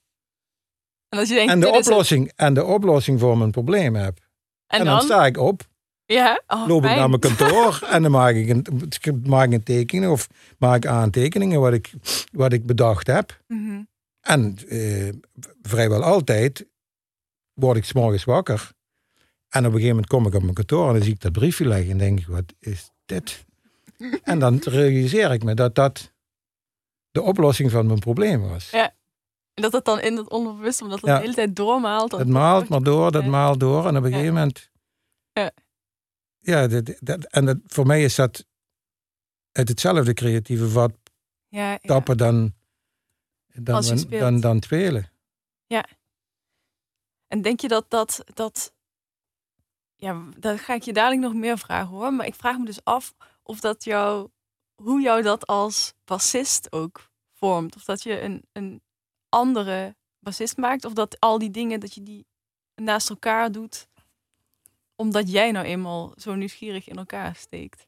[1.10, 4.18] En als je denkt, en de, oplossing, en de oplossing voor mijn probleem heb.
[4.68, 5.06] En, En, dan, dan?
[5.06, 5.68] sta ik op,
[6.06, 6.42] ja?
[6.48, 8.66] Oh, loop ik naar mijn kantoor en dan maak ik een,
[9.24, 11.92] maak ik een tekening of maak aantekeningen wat ik,
[12.32, 13.42] wat ik bedacht heb.
[13.48, 13.82] Mhm.
[14.22, 15.10] En eh,
[15.62, 16.66] vrijwel altijd
[17.54, 18.72] word ik 's morgens wakker.
[19.50, 21.32] En op een gegeven moment kom ik op mijn kantoor en dan zie ik dat
[21.32, 23.46] briefje liggen en denk ik, wat is dit?
[24.24, 26.12] en dan realiseer ik me dat dat
[27.12, 28.70] de oplossing van mijn probleem was.
[28.70, 28.94] Ja.
[29.58, 31.16] En dat het dan in het onderbewust, omdat het Ja.
[31.16, 32.12] de hele tijd doormaalt.
[32.12, 33.30] Het maalt maar door, dat Ja.
[33.30, 33.88] maalt door.
[33.88, 34.16] En op een Ja.
[34.16, 34.70] gegeven moment...
[35.34, 35.52] Ja.
[36.40, 38.46] Ja, dat, dat, en dat, voor mij is dat
[39.52, 40.92] uit hetzelfde creatieve vat
[41.48, 41.78] Ja, ja.
[41.82, 42.54] tappen dan,
[43.54, 45.12] dan, dan, dan, dan spelen.
[47.28, 48.74] En denk je dat dat, dat.
[49.96, 52.14] Ja, daar ga ik je dadelijk nog meer vragen hoor.
[52.14, 54.30] Maar ik vraag me dus af of dat jou.
[54.76, 57.76] Hoe jou dat als bassist ook vormt.
[57.76, 58.82] Of dat je een, een
[59.30, 60.86] andere bassist maakt.
[60.86, 62.26] Of dat al die dingen dat je die
[62.76, 63.88] naast elkaar doet.
[64.96, 67.88] Omdat jij nou eenmaal zo nieuwsgierig in elkaar steekt.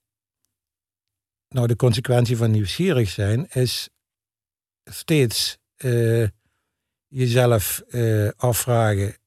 [1.50, 3.90] Nou, de consequentie van nieuwsgierig zijn is
[4.84, 6.28] steeds eh,
[7.08, 9.18] jezelf eh, afvragen: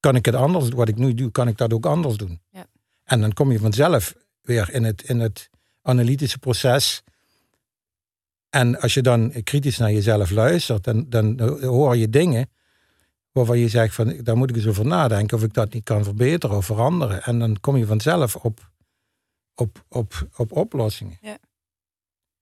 [0.00, 2.40] kan ik het anders, wat ik nu doe, kan ik dat ook anders doen?
[2.50, 2.66] Ja.
[3.04, 5.50] En dan kom je vanzelf weer in het, in het
[5.82, 7.02] analytische proces.
[8.58, 12.50] En als je dan kritisch naar jezelf luistert, dan, dan hoor je dingen
[13.32, 16.04] waarvan je zegt van daar moet ik eens over nadenken of ik dat niet kan
[16.04, 17.22] verbeteren of veranderen.
[17.22, 18.70] En dan kom je vanzelf op,
[19.54, 21.18] op, op, op oplossingen.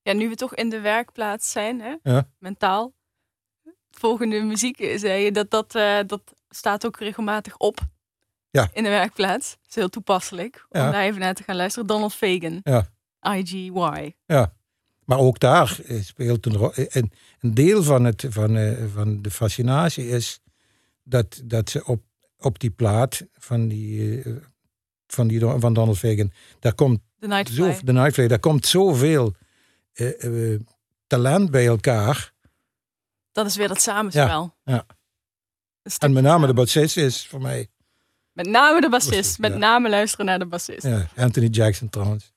[0.02, 1.94] Ja, nu we toch in de werkplaats zijn, hè?
[2.02, 2.28] Ja.
[2.38, 2.92] mentaal.
[3.90, 7.78] Volgende muziek eh, zei je dat dat, eh, dat staat ook regelmatig op.
[8.50, 8.68] Ja.
[8.72, 9.50] In de werkplaats.
[9.50, 10.90] Dat is heel toepasselijk om Ja.
[10.90, 11.86] daar even naar te gaan luisteren.
[11.88, 12.60] Donald Fagan.
[12.62, 12.86] Ja.
[13.36, 14.12] IGY.
[14.26, 14.52] Ja,
[15.06, 19.22] maar ook daar eh, speelt een, ro- een, een deel van, het, van, eh, van
[19.22, 20.40] de fascinatie is
[21.02, 22.02] dat, dat ze op,
[22.38, 24.32] op die plaat van, die, eh,
[25.06, 27.00] van, die, van Donald Fagan, daar komt
[27.50, 29.34] zo, de Nightfly, daar komt zoveel
[29.92, 30.60] eh, eh,
[31.06, 32.32] talent bij elkaar.
[33.32, 34.54] Dat is weer dat samenspel.
[34.64, 34.86] ja.
[35.98, 37.68] En met name de bassist is voor mij
[38.32, 39.14] Met name de bassist.
[39.16, 39.58] Bassist, Met ja.
[39.58, 40.82] name luisteren naar de bassist.
[40.82, 42.32] ja, Anthony Jackson trouwens.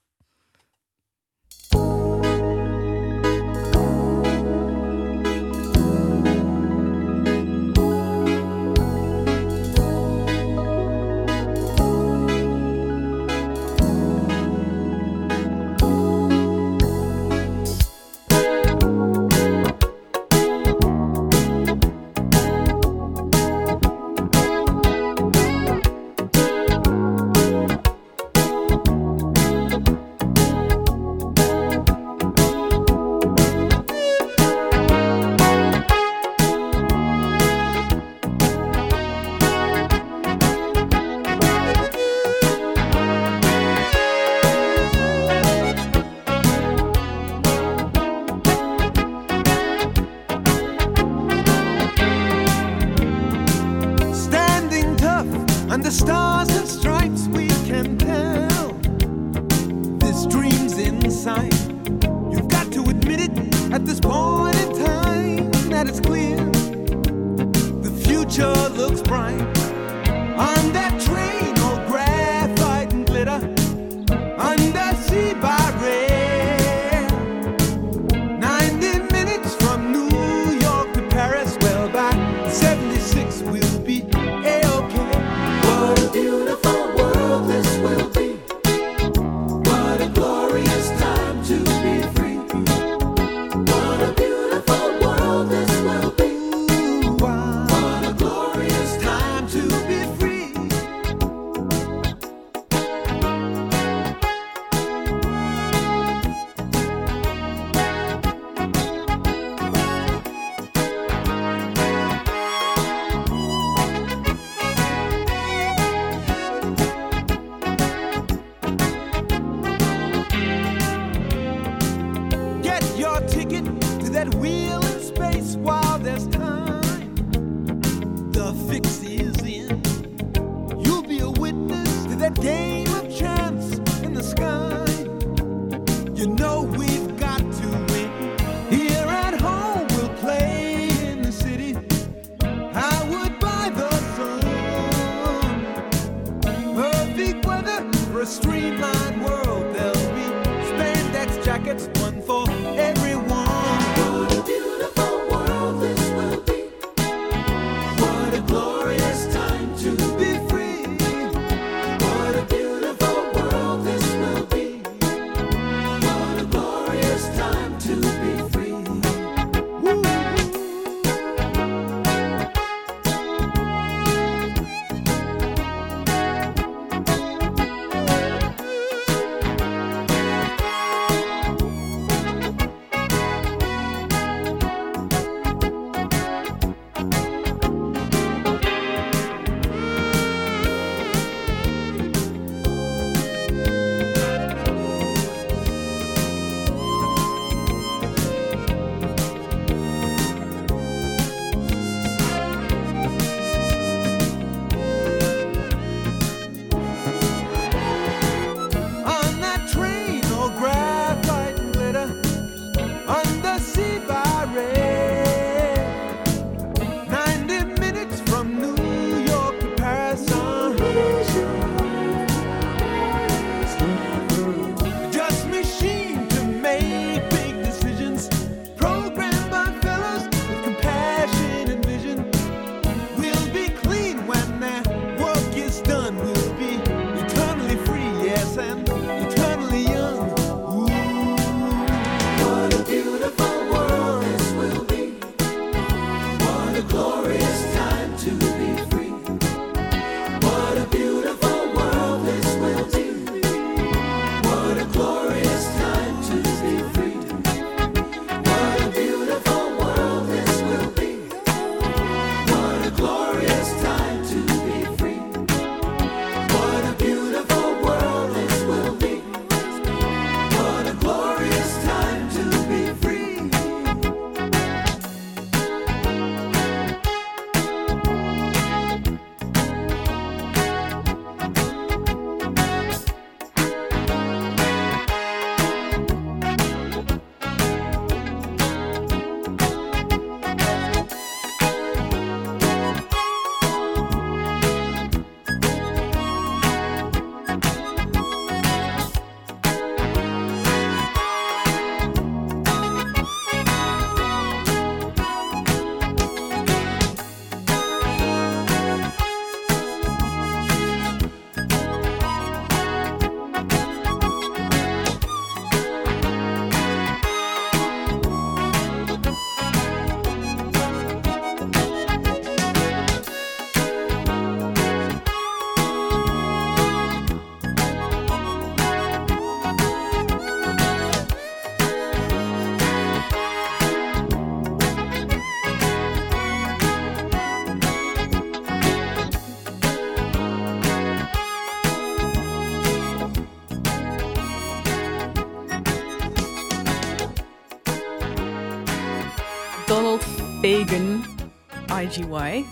[352.23, 352.63] IGY.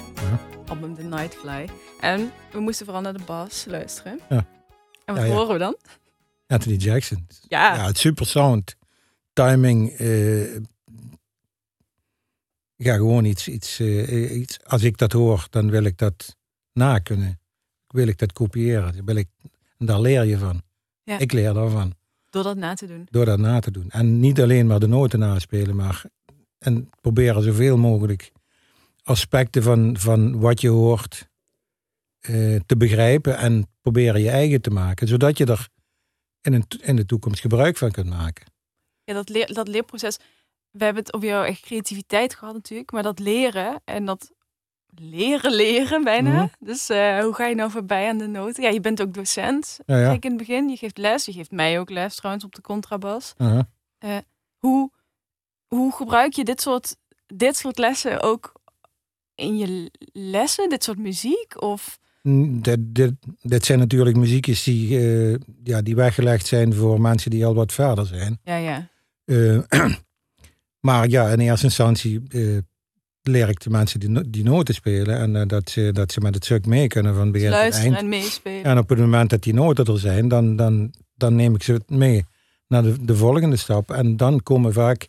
[0.67, 1.69] album The Nightfly.
[1.99, 4.19] En we moesten vooral naar de bas luisteren.
[4.29, 4.45] Ja.
[5.05, 5.75] En wat Ja, horen we dan?
[6.47, 7.27] Anthony Jackson.
[7.47, 8.75] Ja, Ja, het super sound.
[9.33, 9.91] Timing.
[9.91, 10.55] eh,
[12.75, 14.63] ja, gewoon iets, iets, eh, iets.
[14.63, 16.35] Als ik dat hoor, dan wil ik dat
[16.73, 17.39] na kunnen.
[17.87, 18.95] Wil ik dat kopiëren.
[18.95, 19.27] Dan Wil ik,
[19.77, 20.61] en daar leer je van.
[21.03, 21.17] Ja.
[21.19, 21.93] Ik leer daarvan.
[22.29, 23.07] door dat na te doen.
[23.11, 23.89] Door dat na te doen.
[23.89, 26.03] En niet alleen maar de noten naspelen, maar
[26.57, 28.31] en proberen zoveel mogelijk
[29.07, 31.29] aspecten van, van wat je hoort
[32.19, 35.07] eh, te begrijpen en proberen je eigen te maken.
[35.07, 35.67] Zodat je er
[36.41, 38.45] in, een, in de toekomst gebruik van kunt maken.
[39.03, 40.17] Ja, dat, leer, dat leerproces.
[40.71, 42.91] We hebben het over jouw echt creativiteit gehad natuurlijk.
[42.91, 44.31] Maar dat leren en dat
[44.87, 46.43] leren leren bijna.
[46.43, 46.47] Mhm.
[46.59, 48.63] Dus eh, hoe ga je nou voorbij aan de noten?
[48.63, 49.79] Ja, je bent ook docent.
[49.85, 50.03] Ja, ja.
[50.03, 50.69] Zei ik in het begin.
[50.69, 51.25] Je geeft les.
[51.25, 53.33] Je geeft mij ook les trouwens op de contrabas.
[53.37, 53.67] Aha.
[54.57, 54.91] Hoe,
[55.67, 56.95] hoe gebruik je dit soort,
[57.25, 58.56] dit soort lessen ook
[59.37, 60.69] in je lessen?
[60.69, 61.61] Dit soort muziek?
[61.61, 67.01] Of Mm, Dit, dit, dit zijn natuurlijk muziekjes die, eh, ja, die weggelegd zijn voor
[67.01, 68.39] mensen die al wat verder zijn.
[68.43, 68.89] ja, ja.
[69.25, 69.59] Eh,
[70.87, 72.57] maar ja, in eerste instantie eh,
[73.21, 75.17] leer ik de mensen die, die noten spelen.
[75.35, 78.03] En dat, ze, dat ze met het stuk mee kunnen van begin tot Luisteren eind.
[78.03, 78.63] en meespelen.
[78.63, 81.81] En op het moment dat die noten er zijn, dan, dan, dan neem ik ze
[81.87, 82.25] mee
[82.67, 83.91] naar de, de volgende stap.
[83.91, 85.07] En dan komen vaak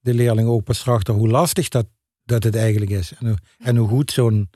[0.00, 1.86] de leerlingen ook pas erachter hoe lastig dat,
[2.26, 3.12] dat het eigenlijk is.
[3.18, 4.48] En, hoe- en hoe goed zo'n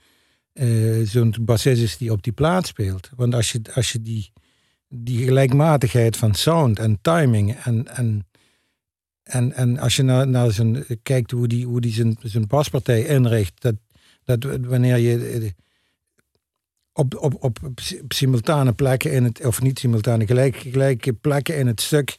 [0.52, 3.10] eh, zo'n bassist is die op die plaat speelt.
[3.16, 4.32] Want als je, als je die,
[4.88, 8.26] die gelijkmatigheid van sound en timing en, en,
[9.22, 13.04] en, en als je naar, naar zijn, kijkt hoe die, hoe die zijn, zijn baspartij
[13.06, 13.74] inricht, dat,
[14.24, 15.50] dat wanneer je eh,
[16.92, 17.58] op, op, op,
[18.08, 22.18] simultane plekken in het, of niet simultane, gelijk, gelijke plekken in het stuk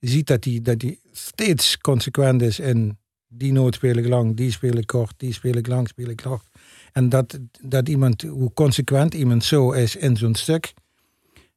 [0.00, 2.98] ziet dat hij dat die steeds consequent is in
[3.28, 6.16] die noot speel ik lang, die speel ik kort, die speel ik lang, speel ik
[6.16, 6.46] kort.
[6.92, 10.74] En dat, dat iemand, hoe consequent iemand zo is in zo'n stuk,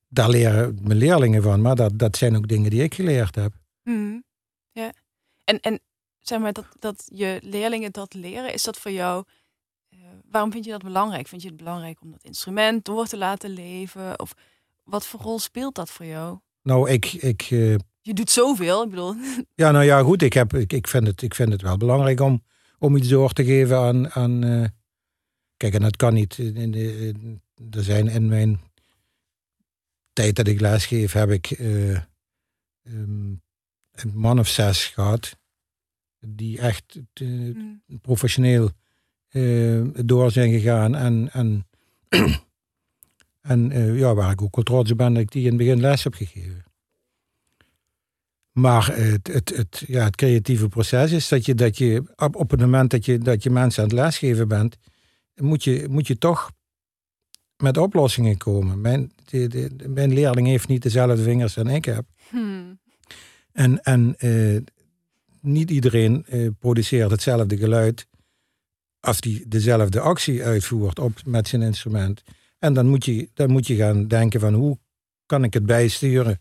[0.07, 1.61] daar leren mijn leerlingen van.
[1.61, 3.53] Maar dat, dat zijn ook dingen die ik geleerd heb.
[3.83, 4.19] Mhm.
[4.71, 4.93] Ja.
[5.43, 5.79] En, en
[6.19, 9.23] zeg maar dat, dat je leerlingen dat leren, is dat voor jou.
[9.89, 9.97] eh,
[10.31, 11.27] waarom vind je dat belangrijk?
[11.27, 14.19] Vind je het belangrijk om dat instrument door te laten leven?
[14.19, 14.33] Of
[14.83, 16.37] wat voor rol speelt dat voor jou?
[16.63, 18.83] Nou, ik, ik, eh, Je doet zoveel.
[18.83, 19.15] Ik bedoel,
[19.55, 22.19] ja, nou ja, goed, ik, heb, ik, ik, vind, het, ik vind het wel belangrijk
[22.19, 22.43] om,
[22.79, 24.11] om iets door te geven aan.
[24.11, 24.65] aan eh,
[25.57, 26.37] kijk, en dat kan niet.
[26.37, 27.41] In de, in-
[27.71, 28.59] er zijn in mijn
[30.13, 32.01] tijd dat ik lesgeef, heb ik eh, ehm,
[33.91, 35.37] een man of zes gehad.
[36.19, 38.69] Die echt mm, professioneel
[39.27, 40.95] eh, door zijn gegaan.
[40.95, 41.67] En, en,
[43.41, 45.79] en ja, waar ik ook wel trots op ben dat ik die in het begin
[45.79, 46.63] les heb gegeven.
[48.51, 52.59] Maar het, het, het, ja, het creatieve proces is dat je, dat je op, het
[52.59, 54.77] moment dat je, dat je mensen aan het lesgeven bent,
[55.35, 56.51] moet je, moet je toch
[57.57, 58.81] met oplossingen komen.
[58.81, 62.05] Mijn, de, de, mijn leerling heeft niet dezelfde vingers dan ik heb.
[62.29, 62.79] hmm,
[63.51, 64.61] En, en eh,
[65.41, 68.07] niet iedereen eh, produceert hetzelfde geluid
[68.99, 72.23] als die dezelfde actie uitvoert op, met zijn instrument.
[72.59, 74.77] En dan moet, je, dan moet je gaan denken van hoe
[75.25, 76.37] kan ik het bijsturen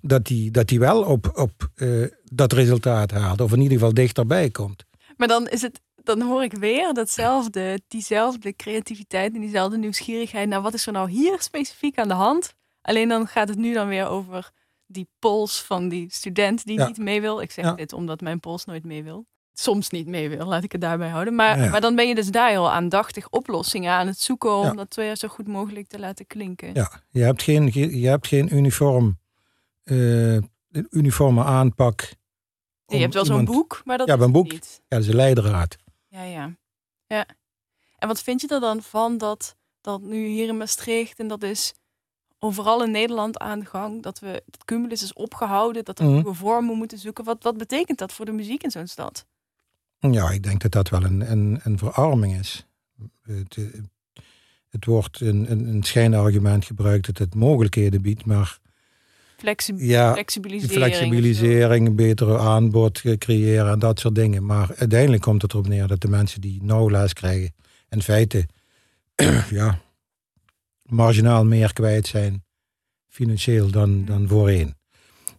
[0.00, 1.88] dat die, dat die wel op, op eh,
[2.24, 3.40] dat resultaat haalt.
[3.40, 4.84] Of in ieder geval dichterbij komt.
[5.16, 5.80] Maar dan is het.
[6.02, 10.48] Dan hoor ik weer datzelfde, diezelfde creativiteit en diezelfde nieuwsgierigheid.
[10.48, 12.54] Nou, wat is er nou hier specifiek aan de hand?
[12.82, 14.50] Alleen dan gaat het nu dan weer over
[14.86, 16.86] die pols van die student die Ja.
[16.86, 17.40] niet mee wil.
[17.40, 17.72] Ik zeg Ja.
[17.72, 19.26] dit omdat mijn pols nooit mee wil.
[19.52, 21.34] Soms niet mee wil, laat ik het daarbij houden.
[21.34, 24.76] Maar, Ja, maar dan ben je dus daar heel aandachtig oplossingen aan het zoeken om
[24.76, 26.70] dat weer zo goed mogelijk te laten klinken.
[26.74, 27.70] Ja, je hebt geen,
[28.00, 29.18] je hebt geen uniform,
[29.90, 32.12] een uniforme aanpak.
[32.86, 34.52] je hebt wel zo'n boek, maar dat Ja, is een het boek.
[34.52, 34.76] niet.
[34.80, 35.76] Ja, dat is een leidraad.
[36.08, 36.56] Ja, ja.
[37.06, 37.26] ja.
[37.98, 41.42] En wat vind je er dan van dat, dat nu hier in Maastricht, en dat
[41.42, 41.74] is
[42.38, 46.14] overal in Nederland aan de gang, dat we dat Cumulus is opgehouden, dat we Mhm.
[46.14, 47.24] nieuwe vormen moeten zoeken.
[47.24, 49.26] Wat, wat betekent dat voor de muziek in zo'n stad?
[49.98, 52.66] Ja, ik denk dat dat wel een, een, een verarming is.
[53.22, 53.64] Het, eh,
[54.68, 58.59] het wordt een, een, een schijnargument gebruikt dat het mogelijkheden biedt, maar
[59.40, 60.78] Flexi ja, flexibilisering.
[60.78, 64.46] flexibilisering, een betere aanbod eh, creëren en dat soort dingen.
[64.46, 67.54] Maar uiteindelijk komt het erop neer dat de mensen die nou les krijgen,
[67.88, 68.46] in feite
[69.50, 69.80] ja,
[70.82, 72.44] marginaal meer kwijt zijn
[73.08, 74.74] financieel dan, dan voorheen.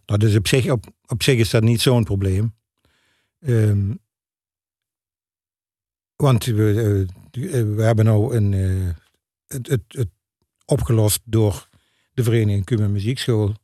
[0.06, 2.54] Nou, dus op zich, op, op zich is dat niet zo'n probleem.
[3.40, 3.92] Ehm,
[6.16, 8.94] want we, eh, we hebben nou een, eh,
[9.46, 10.08] het, het, het
[10.64, 11.68] opgelost door
[12.14, 13.61] de Vereniging Cuba Muziekschool eh, eh,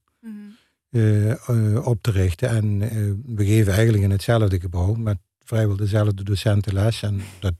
[1.84, 2.48] op te richten.
[2.48, 2.90] En eh,
[3.36, 7.02] we geven eigenlijk in hetzelfde gebouw met vrijwel dezelfde docenten les.
[7.02, 7.54] En dat,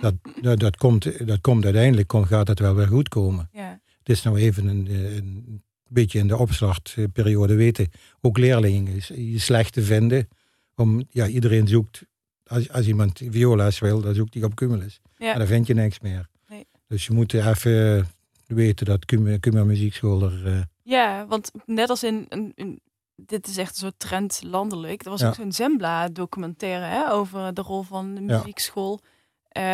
[0.00, 3.48] dat, dat, dat, komt, dat komt uiteindelijk, komt, gaat het wel weer goed komen.
[3.52, 3.80] Ja.
[3.98, 7.88] Het is nou even een, eh, een beetje in de opstartperiode weten,
[8.20, 9.02] ook leerlingen
[9.40, 10.28] slecht te vinden.
[10.74, 12.02] Om, ja, iedereen zoekt,
[12.46, 15.00] als, als iemand violas wil, dan zoekt hij op Cumulus.
[15.16, 15.32] Ja.
[15.32, 16.28] En dan vind je niks meer.
[16.48, 16.66] Nee.
[16.88, 18.06] Dus je moet even
[18.46, 20.68] weten dat Cum- Cumulus Muziekschool er...
[20.88, 22.80] Ja, want net als in, een
[23.16, 25.04] dit is echt een soort trend landelijk.
[25.04, 25.28] Er was Ja.
[25.28, 28.36] ook zo'n Zembla documentaire hè, over de rol van de Ja.
[28.36, 29.00] muziekschool.
[29.48, 29.72] eh,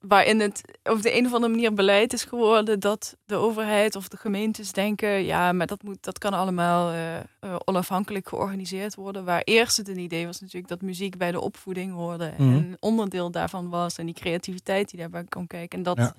[0.00, 4.08] waarin het op de een of andere manier beleid is geworden dat de overheid of
[4.08, 7.24] de gemeentes denken, ja, maar dat, moet, dat kan allemaal eh, eh,
[7.64, 9.24] onafhankelijk georganiseerd worden.
[9.24, 12.42] Waar eerst het een idee was natuurlijk dat muziek bij de opvoeding hoorde Mhm.
[12.52, 15.78] en een onderdeel daarvan was en die creativiteit die daarbij kon kijken.
[15.78, 16.14] En dat, Ja.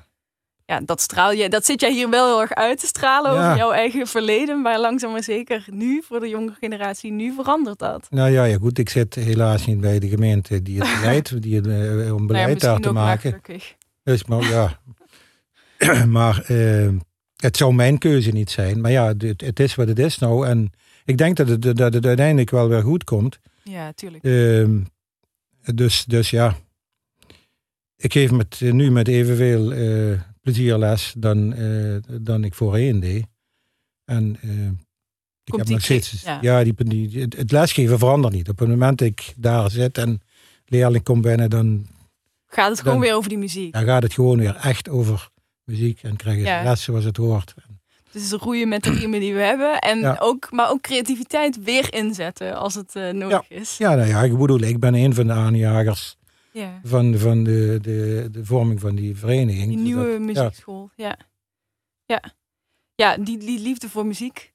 [0.65, 3.45] Ja, dat straal je, dat zit jij hier wel heel erg uit te stralen Ja.
[3.45, 7.79] over jouw eigen verleden, maar langzaam maar zeker nu voor de jonge generatie, nu verandert
[7.79, 8.07] dat.
[8.09, 11.55] Nou ja, ja, goed, ik zit helaas niet bij de gemeente die het beleid, die
[11.55, 13.41] het, eh, om Nou ja, beleid daar te maken.
[14.03, 14.79] Dus, maar ja,
[16.05, 16.89] maar eh,
[17.35, 18.81] het zou mijn keuze niet zijn.
[18.81, 20.47] Maar ja, het, het is wat het is nou.
[20.47, 20.71] En
[21.05, 23.39] ik denk dat het, dat het uiteindelijk wel weer goed komt.
[23.63, 24.23] Ja, tuurlijk.
[24.23, 24.79] Ehm,
[25.75, 26.55] dus, dus ja,
[27.97, 29.71] ik geef met, nu met evenveel
[30.45, 33.25] eh plezier les dan, eh, dan ik voorheen deed.
[34.05, 34.49] En eh,
[35.43, 36.37] ik Komt heb nog steeds, ja.
[36.41, 38.49] ja, die, die, het, lesgeven verandert niet.
[38.49, 40.21] Op het moment dat ik daar zit en
[40.65, 41.85] leerling komt binnen, dan,
[42.47, 43.73] Gaat het gewoon weer over die muziek.
[43.73, 45.29] dan gaat het gewoon weer echt over
[45.63, 46.63] muziek en krijg je Ja.
[46.63, 47.53] les zoals het hoort.
[48.11, 49.79] Dus roeien met de riemen die we hebben.
[49.79, 50.17] En Ja.
[50.19, 53.77] ook, maar ook creativiteit weer inzetten als het eh, nodig is.
[53.77, 56.17] Ja, nou ja, ik bedoel, ik ben een van de aanjagers
[56.55, 56.79] Ja.
[56.83, 59.67] van, van de, de, de vorming van die vereniging.
[59.67, 60.89] Die Dus nieuwe dat- muziekschool.
[60.95, 61.17] Ja.
[62.05, 62.23] Ja.
[62.95, 64.53] Ja, die, die liefde voor muziek.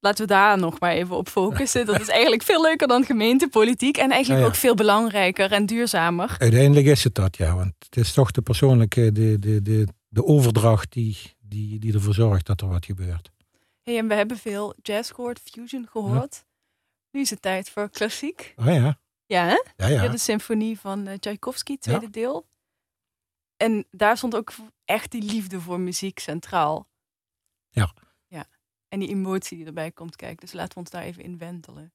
[0.00, 1.86] Laten we daar nog maar even op focussen.
[1.86, 3.96] Dat is eigenlijk veel leuker dan gemeentepolitiek.
[3.96, 4.48] En eigenlijk ja.
[4.48, 6.36] ook veel belangrijker en duurzamer.
[6.38, 7.54] Uiteindelijk is het dat, ja.
[7.54, 12.14] Want het is toch de persoonlijke, de, de, de, de overdracht die, die, die ervoor
[12.14, 13.30] zorgt dat er wat gebeurt.
[13.82, 16.44] Hey, en we hebben veel jazz gehoord, fusion gehoord.
[17.10, 18.54] Nu is het tijd voor klassiek.
[18.56, 18.98] Oh ja,
[19.30, 19.62] Ja, hè?
[19.76, 20.02] ja, Ja.
[20.02, 20.08] ja.
[20.08, 22.48] de symfonie van eh, Tchaikovsky, tweede deel.
[23.56, 24.52] En daar stond ook
[24.84, 26.88] echt die liefde voor muziek centraal.
[27.68, 27.94] Ja.
[28.26, 28.46] Ja.
[28.88, 30.40] En die emotie die erbij komt kijken.
[30.40, 31.92] Dus laten we ons daar even in wentelen.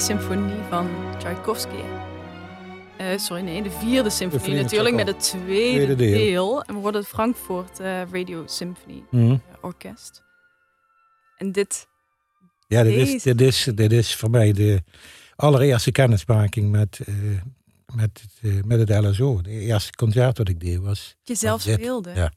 [0.00, 0.88] Symfonie van
[1.18, 1.76] Tchaikovsky.
[2.98, 6.12] Eh, sorry, nee, de vierde symfonie vierde natuurlijk met het tweede, Tweede deel.
[6.18, 6.62] deel.
[6.62, 9.30] En we worden het Frankfurt eh, Radio Symphony Mhm.
[9.30, 10.22] eh, Orkest.
[11.36, 11.86] En dit,
[12.66, 14.82] Ja, dit is, dit, is, dit is voor mij de
[15.36, 17.00] allereerste kennismaking met,
[17.94, 19.40] met, het, met het LSO.
[19.40, 21.16] De eerste concert wat ik deed was.
[21.22, 22.12] je zelf dit, speelde.
[22.14, 22.32] ja.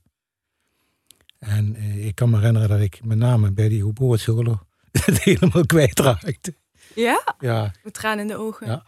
[1.39, 4.59] En ik kan me herinneren dat ik met name bij die hobo solo
[5.05, 6.55] het helemaal kwijtraakte.
[6.96, 7.36] Ja?
[7.39, 8.68] Ja, Met tranen in de ogen.
[8.68, 8.86] Ja.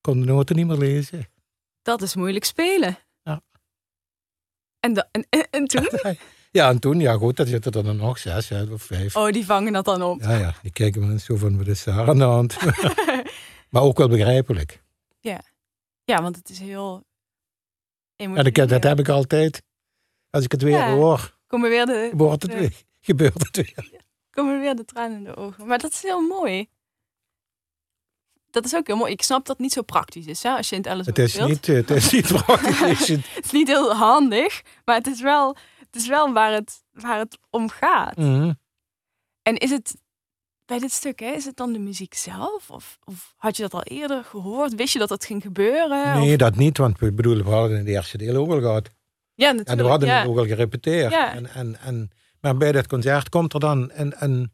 [0.00, 1.28] kon de noten niet meer lezen.
[1.82, 2.98] Dat is moeilijk spelen.
[3.22, 3.40] Ja.
[4.80, 5.88] En, da- en, en, en toen?
[6.50, 9.16] Ja, en toen, ja goed, dan zitten er dan nog zes hè, of vijf.
[9.16, 10.20] Oh, die vangen dat dan op.
[10.20, 12.56] Ja, ja, die kijken me zo van, wat is daar aan de hand?
[13.70, 14.82] maar ook wel begrijpelijk.
[16.04, 18.46] Ja, want het is heel En emotioneel.
[18.64, 19.62] ik, dat heb ik altijd.
[20.30, 20.94] Als ik het weer Ja.
[20.94, 22.58] hoor, Komen weer de, wordt het Ja.
[22.58, 24.04] weer, gebeurt het weer.
[24.30, 25.66] komen weer de tranen in de ogen.
[25.66, 26.68] Maar dat is heel mooi.
[28.56, 29.12] Dat is ook heel mooi.
[29.12, 31.18] Ik snap dat het niet zo praktisch is, hè, als je in het LSO Het
[31.18, 32.78] is niet, eh, het is niet praktisch.
[33.08, 37.18] Het is- niet heel handig, maar het is wel, het is wel waar, het, waar
[37.18, 38.16] het om gaat.
[38.16, 38.52] Mhm.
[39.42, 39.96] En is het
[40.64, 42.70] bij dit stuk, hè, is het dan de muziek zelf?
[42.70, 44.74] Of, of had je dat al eerder gehoord?
[44.74, 46.14] Wist je dat het ging gebeuren?
[46.18, 48.60] Nee, Of- dat niet, want we bedoelen, we hadden in het eerste deel ook al
[48.60, 48.90] gehad.
[49.34, 49.82] ja, En natuurlijk.
[49.84, 50.18] we hadden ja.
[50.18, 51.12] het ook al gerepeteerd.
[51.12, 51.32] Ja.
[51.34, 54.52] En, en, en, maar bij dat concert komt er dan een, een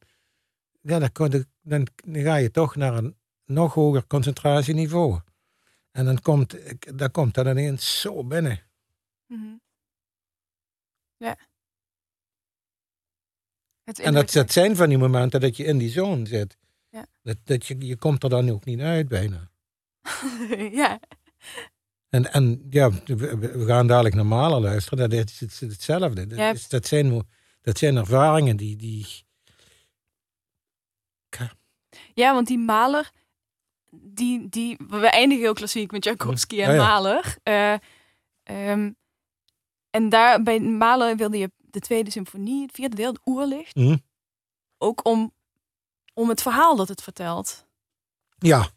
[0.80, 5.20] ja, de- dan, dan ga je toch naar een nog hoger concentratieniveau.
[5.90, 6.56] En dan komt,
[6.98, 8.60] dan komt dat ineens zo binnen.
[9.26, 9.56] Mhm.
[11.16, 11.36] Ja.
[13.84, 16.56] Het En dat, dat zijn van die momenten dat je in die zone zit.
[16.88, 17.06] Ja.
[17.22, 19.50] Dat, dat je, je komt er dan ook niet uit bijna.
[20.80, 21.00] ja.
[22.08, 25.10] En, en ja, we, gaan dadelijk naar Mahler luisteren.
[25.10, 26.26] Dat is het- hetzelfde.
[26.26, 26.54] Dat, Ja.
[26.68, 27.28] dat, zijn,
[27.60, 28.76] dat zijn ervaringen die...
[28.76, 29.06] die
[32.14, 33.10] ja, want die Maler,
[33.94, 36.82] die, die, we eindigen heel klassiek met Tchaikovsky en Ja, ja.
[36.82, 37.36] Mahler.
[37.42, 37.74] Eh,
[38.42, 38.90] ehm,
[39.90, 43.74] en daar bij Mahler wilde je de tweede symfonie, het vierde deel, het oerlicht.
[43.74, 43.96] hm,
[44.78, 45.32] Ook om,
[46.14, 47.66] om het verhaal dat het vertelt.
[48.38, 48.68] ja,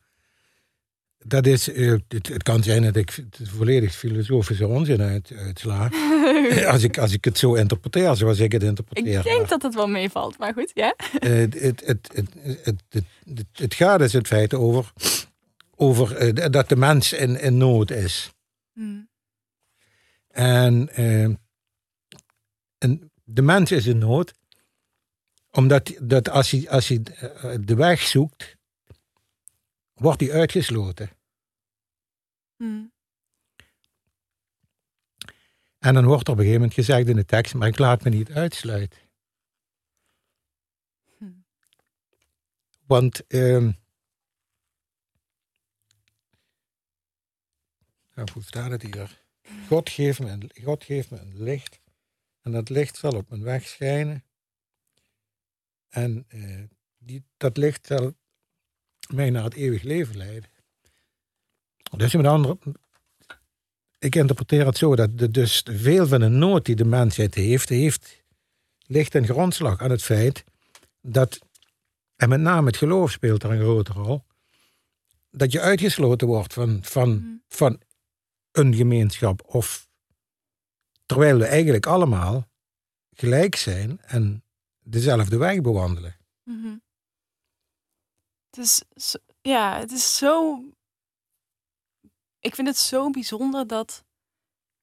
[1.27, 5.89] dat is, eh, het, het, kan zijn dat ik het volledig filosofische onzin uit, uitsla.
[6.73, 9.17] als, ik, als ik het zo interpreteer, zoals ik het interpreteer.
[9.17, 10.95] Ik denk maar, dat het wel meevalt, maar goed, ja.
[11.19, 12.09] Eh, het, het, het,
[12.63, 14.91] het, het, het, gaat dus in feite over,
[15.75, 18.31] over eh, dat de mens in, in nood is.
[18.73, 19.09] Hmm.
[20.27, 20.89] En,
[22.77, 24.33] en de mens is in nood,
[25.51, 27.01] omdat dat als, hij, als hij
[27.61, 28.57] de weg zoekt,
[29.93, 31.09] wordt hij uitgesloten.
[32.55, 32.93] Hmm.
[35.79, 38.03] En dan wordt er op een gegeven moment gezegd in de tekst, maar ik laat
[38.03, 38.99] me niet uitsluiten.
[41.17, 41.31] Hm.
[42.85, 43.73] Want, nou,
[48.33, 49.23] hoe staat het hier?
[49.67, 51.79] God geeft, me een, God geeft me een licht
[52.41, 54.23] en dat licht zal op mijn weg schijnen.
[55.89, 56.63] En eh,
[56.97, 58.13] die, dat licht zal
[59.13, 60.49] mij naar het eeuwig leven leiden.
[61.91, 62.57] Dus met andere,
[63.99, 67.69] ik interpreteer het zo dat de, dus veel van de nood die de mensheid heeft,
[67.69, 68.23] heeft
[68.85, 70.43] ligt een grondslag aan het feit
[71.01, 71.39] dat,
[72.15, 74.23] en met name het geloof speelt er een grote rol,
[75.31, 77.33] dat je uitgesloten wordt van, van, Mhm.
[77.47, 77.81] van
[78.51, 79.41] een gemeenschap.
[79.45, 79.87] Of
[81.05, 82.47] terwijl we eigenlijk allemaal
[83.15, 84.43] gelijk zijn en
[84.79, 86.15] dezelfde weg bewandelen.
[88.49, 90.63] Het is, zo- ja, het is zo.
[92.45, 94.03] Ik vind het zo bijzonder dat,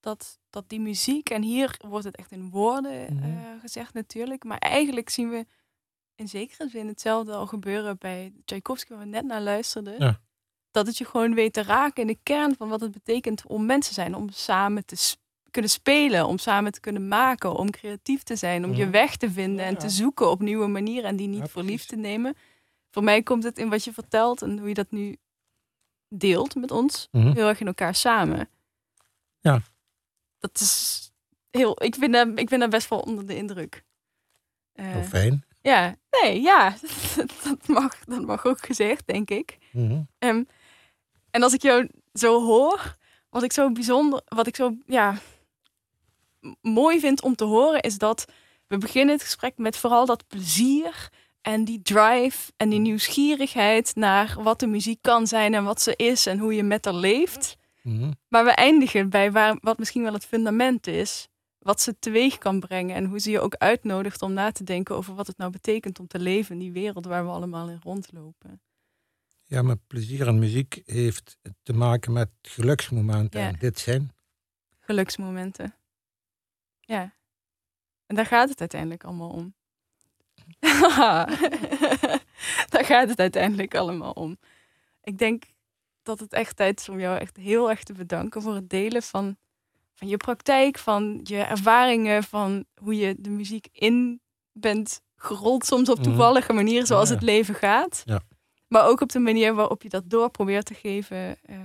[0.01, 3.25] dat, dat die muziek, en hier wordt het echt in woorden Mhm.
[3.25, 5.47] eh, gezegd natuurlijk, maar eigenlijk zien we
[6.15, 9.95] in zekere zin hetzelfde al gebeuren bij Tchaikovsky, waar we net naar luisterden.
[9.99, 10.21] Ja.
[10.71, 13.67] Dat het je gewoon weet te raken in de kern van wat het betekent om
[13.67, 15.17] mensen te zijn, om samen te
[15.51, 18.93] kunnen spelen, om samen te kunnen maken, om creatief te zijn, om je Mhm.
[18.93, 19.79] weg te vinden Ja, en ja.
[19.79, 22.35] te zoeken op nieuwe manieren en die niet Ja, voor lief te nemen.
[22.91, 25.17] Voor mij komt het in wat je vertelt en hoe je dat nu
[26.13, 27.33] deelt met ons, Mhm.
[27.33, 28.49] heel erg in elkaar samen.
[29.41, 29.61] Ja.
[30.39, 31.11] Dat is
[31.51, 33.85] heel, ik ben daar, ik ben daar best wel onder de indruk.
[34.73, 35.45] Heel fijn.
[35.61, 36.75] ja, nee, ja,
[37.45, 39.59] dat mag, dat mag ook gezegd, denk ik.
[40.19, 40.43] Ehm,
[41.31, 42.97] en als ik jou zo hoor,
[43.31, 45.19] wat ik zo bijzonder, wat ik zo ja,
[46.61, 48.25] mooi vind om te horen, is dat
[48.67, 51.09] we beginnen het gesprek met vooral dat plezier
[51.43, 55.97] en die drive en die nieuwsgierigheid naar wat de muziek kan zijn en wat ze
[55.97, 57.57] is en hoe je met haar leeft.
[57.82, 58.12] Mhm.
[58.28, 61.28] Maar we eindigen bij waar, wat misschien wel het fundament is,
[61.59, 64.97] wat ze teweeg kan brengen en hoe ze je ook uitnodigt om na te denken
[64.97, 67.80] over wat het nou betekent om te leven in die wereld waar we allemaal in
[67.82, 68.61] rondlopen.
[69.45, 73.40] Ja, maar plezier en muziek heeft te maken met geluksmomenten.
[73.40, 73.49] Ja.
[73.49, 74.12] En dit zijn.
[74.80, 75.74] Geluksmomenten.
[76.80, 77.14] Ja.
[78.07, 79.55] En daar gaat het uiteindelijk allemaal om.
[82.73, 84.37] daar gaat het uiteindelijk allemaal om.
[85.03, 85.43] Ik denk
[86.03, 89.03] dat het echt tijd is om jou echt heel erg te bedanken voor het delen
[89.03, 89.37] van,
[89.95, 94.21] van je praktijk, van je ervaringen, van hoe je de muziek in
[94.53, 96.05] bent gerold, soms op Mhm.
[96.09, 98.03] toevallige manier, zoals het leven gaat.
[98.05, 98.21] Ja.
[98.69, 101.37] Maar ook op de manier waarop je dat door probeert te geven.
[101.43, 101.57] eh,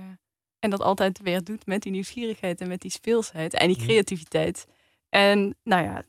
[0.58, 3.86] en dat altijd weer doet met die nieuwsgierigheid en met die speelsheid en die Mhm.
[3.86, 4.66] creativiteit.
[5.08, 6.02] En nou ja,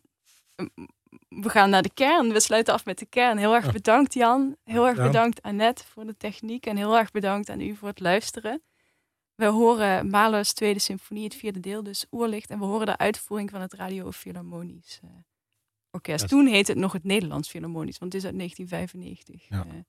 [1.28, 2.32] we gaan naar de kern.
[2.32, 3.38] We sluiten af met de kern.
[3.38, 4.56] Heel erg bedankt Jan.
[4.64, 6.66] Heel erg bedankt Annette voor de techniek.
[6.66, 8.62] En heel erg bedankt aan u voor het luisteren.
[9.36, 12.50] We horen Mahler's tweede symfonie, het vierde deel, dus Oerlicht.
[12.50, 15.10] En we horen de uitvoering van het Radio Philharmonisch eh,
[15.92, 16.28] Orkest.
[16.28, 19.50] Toen heette het nog het Nederlands Philharmonisch, want het is uit 1995.
[19.50, 19.66] Ja.
[19.66, 19.82] Eh,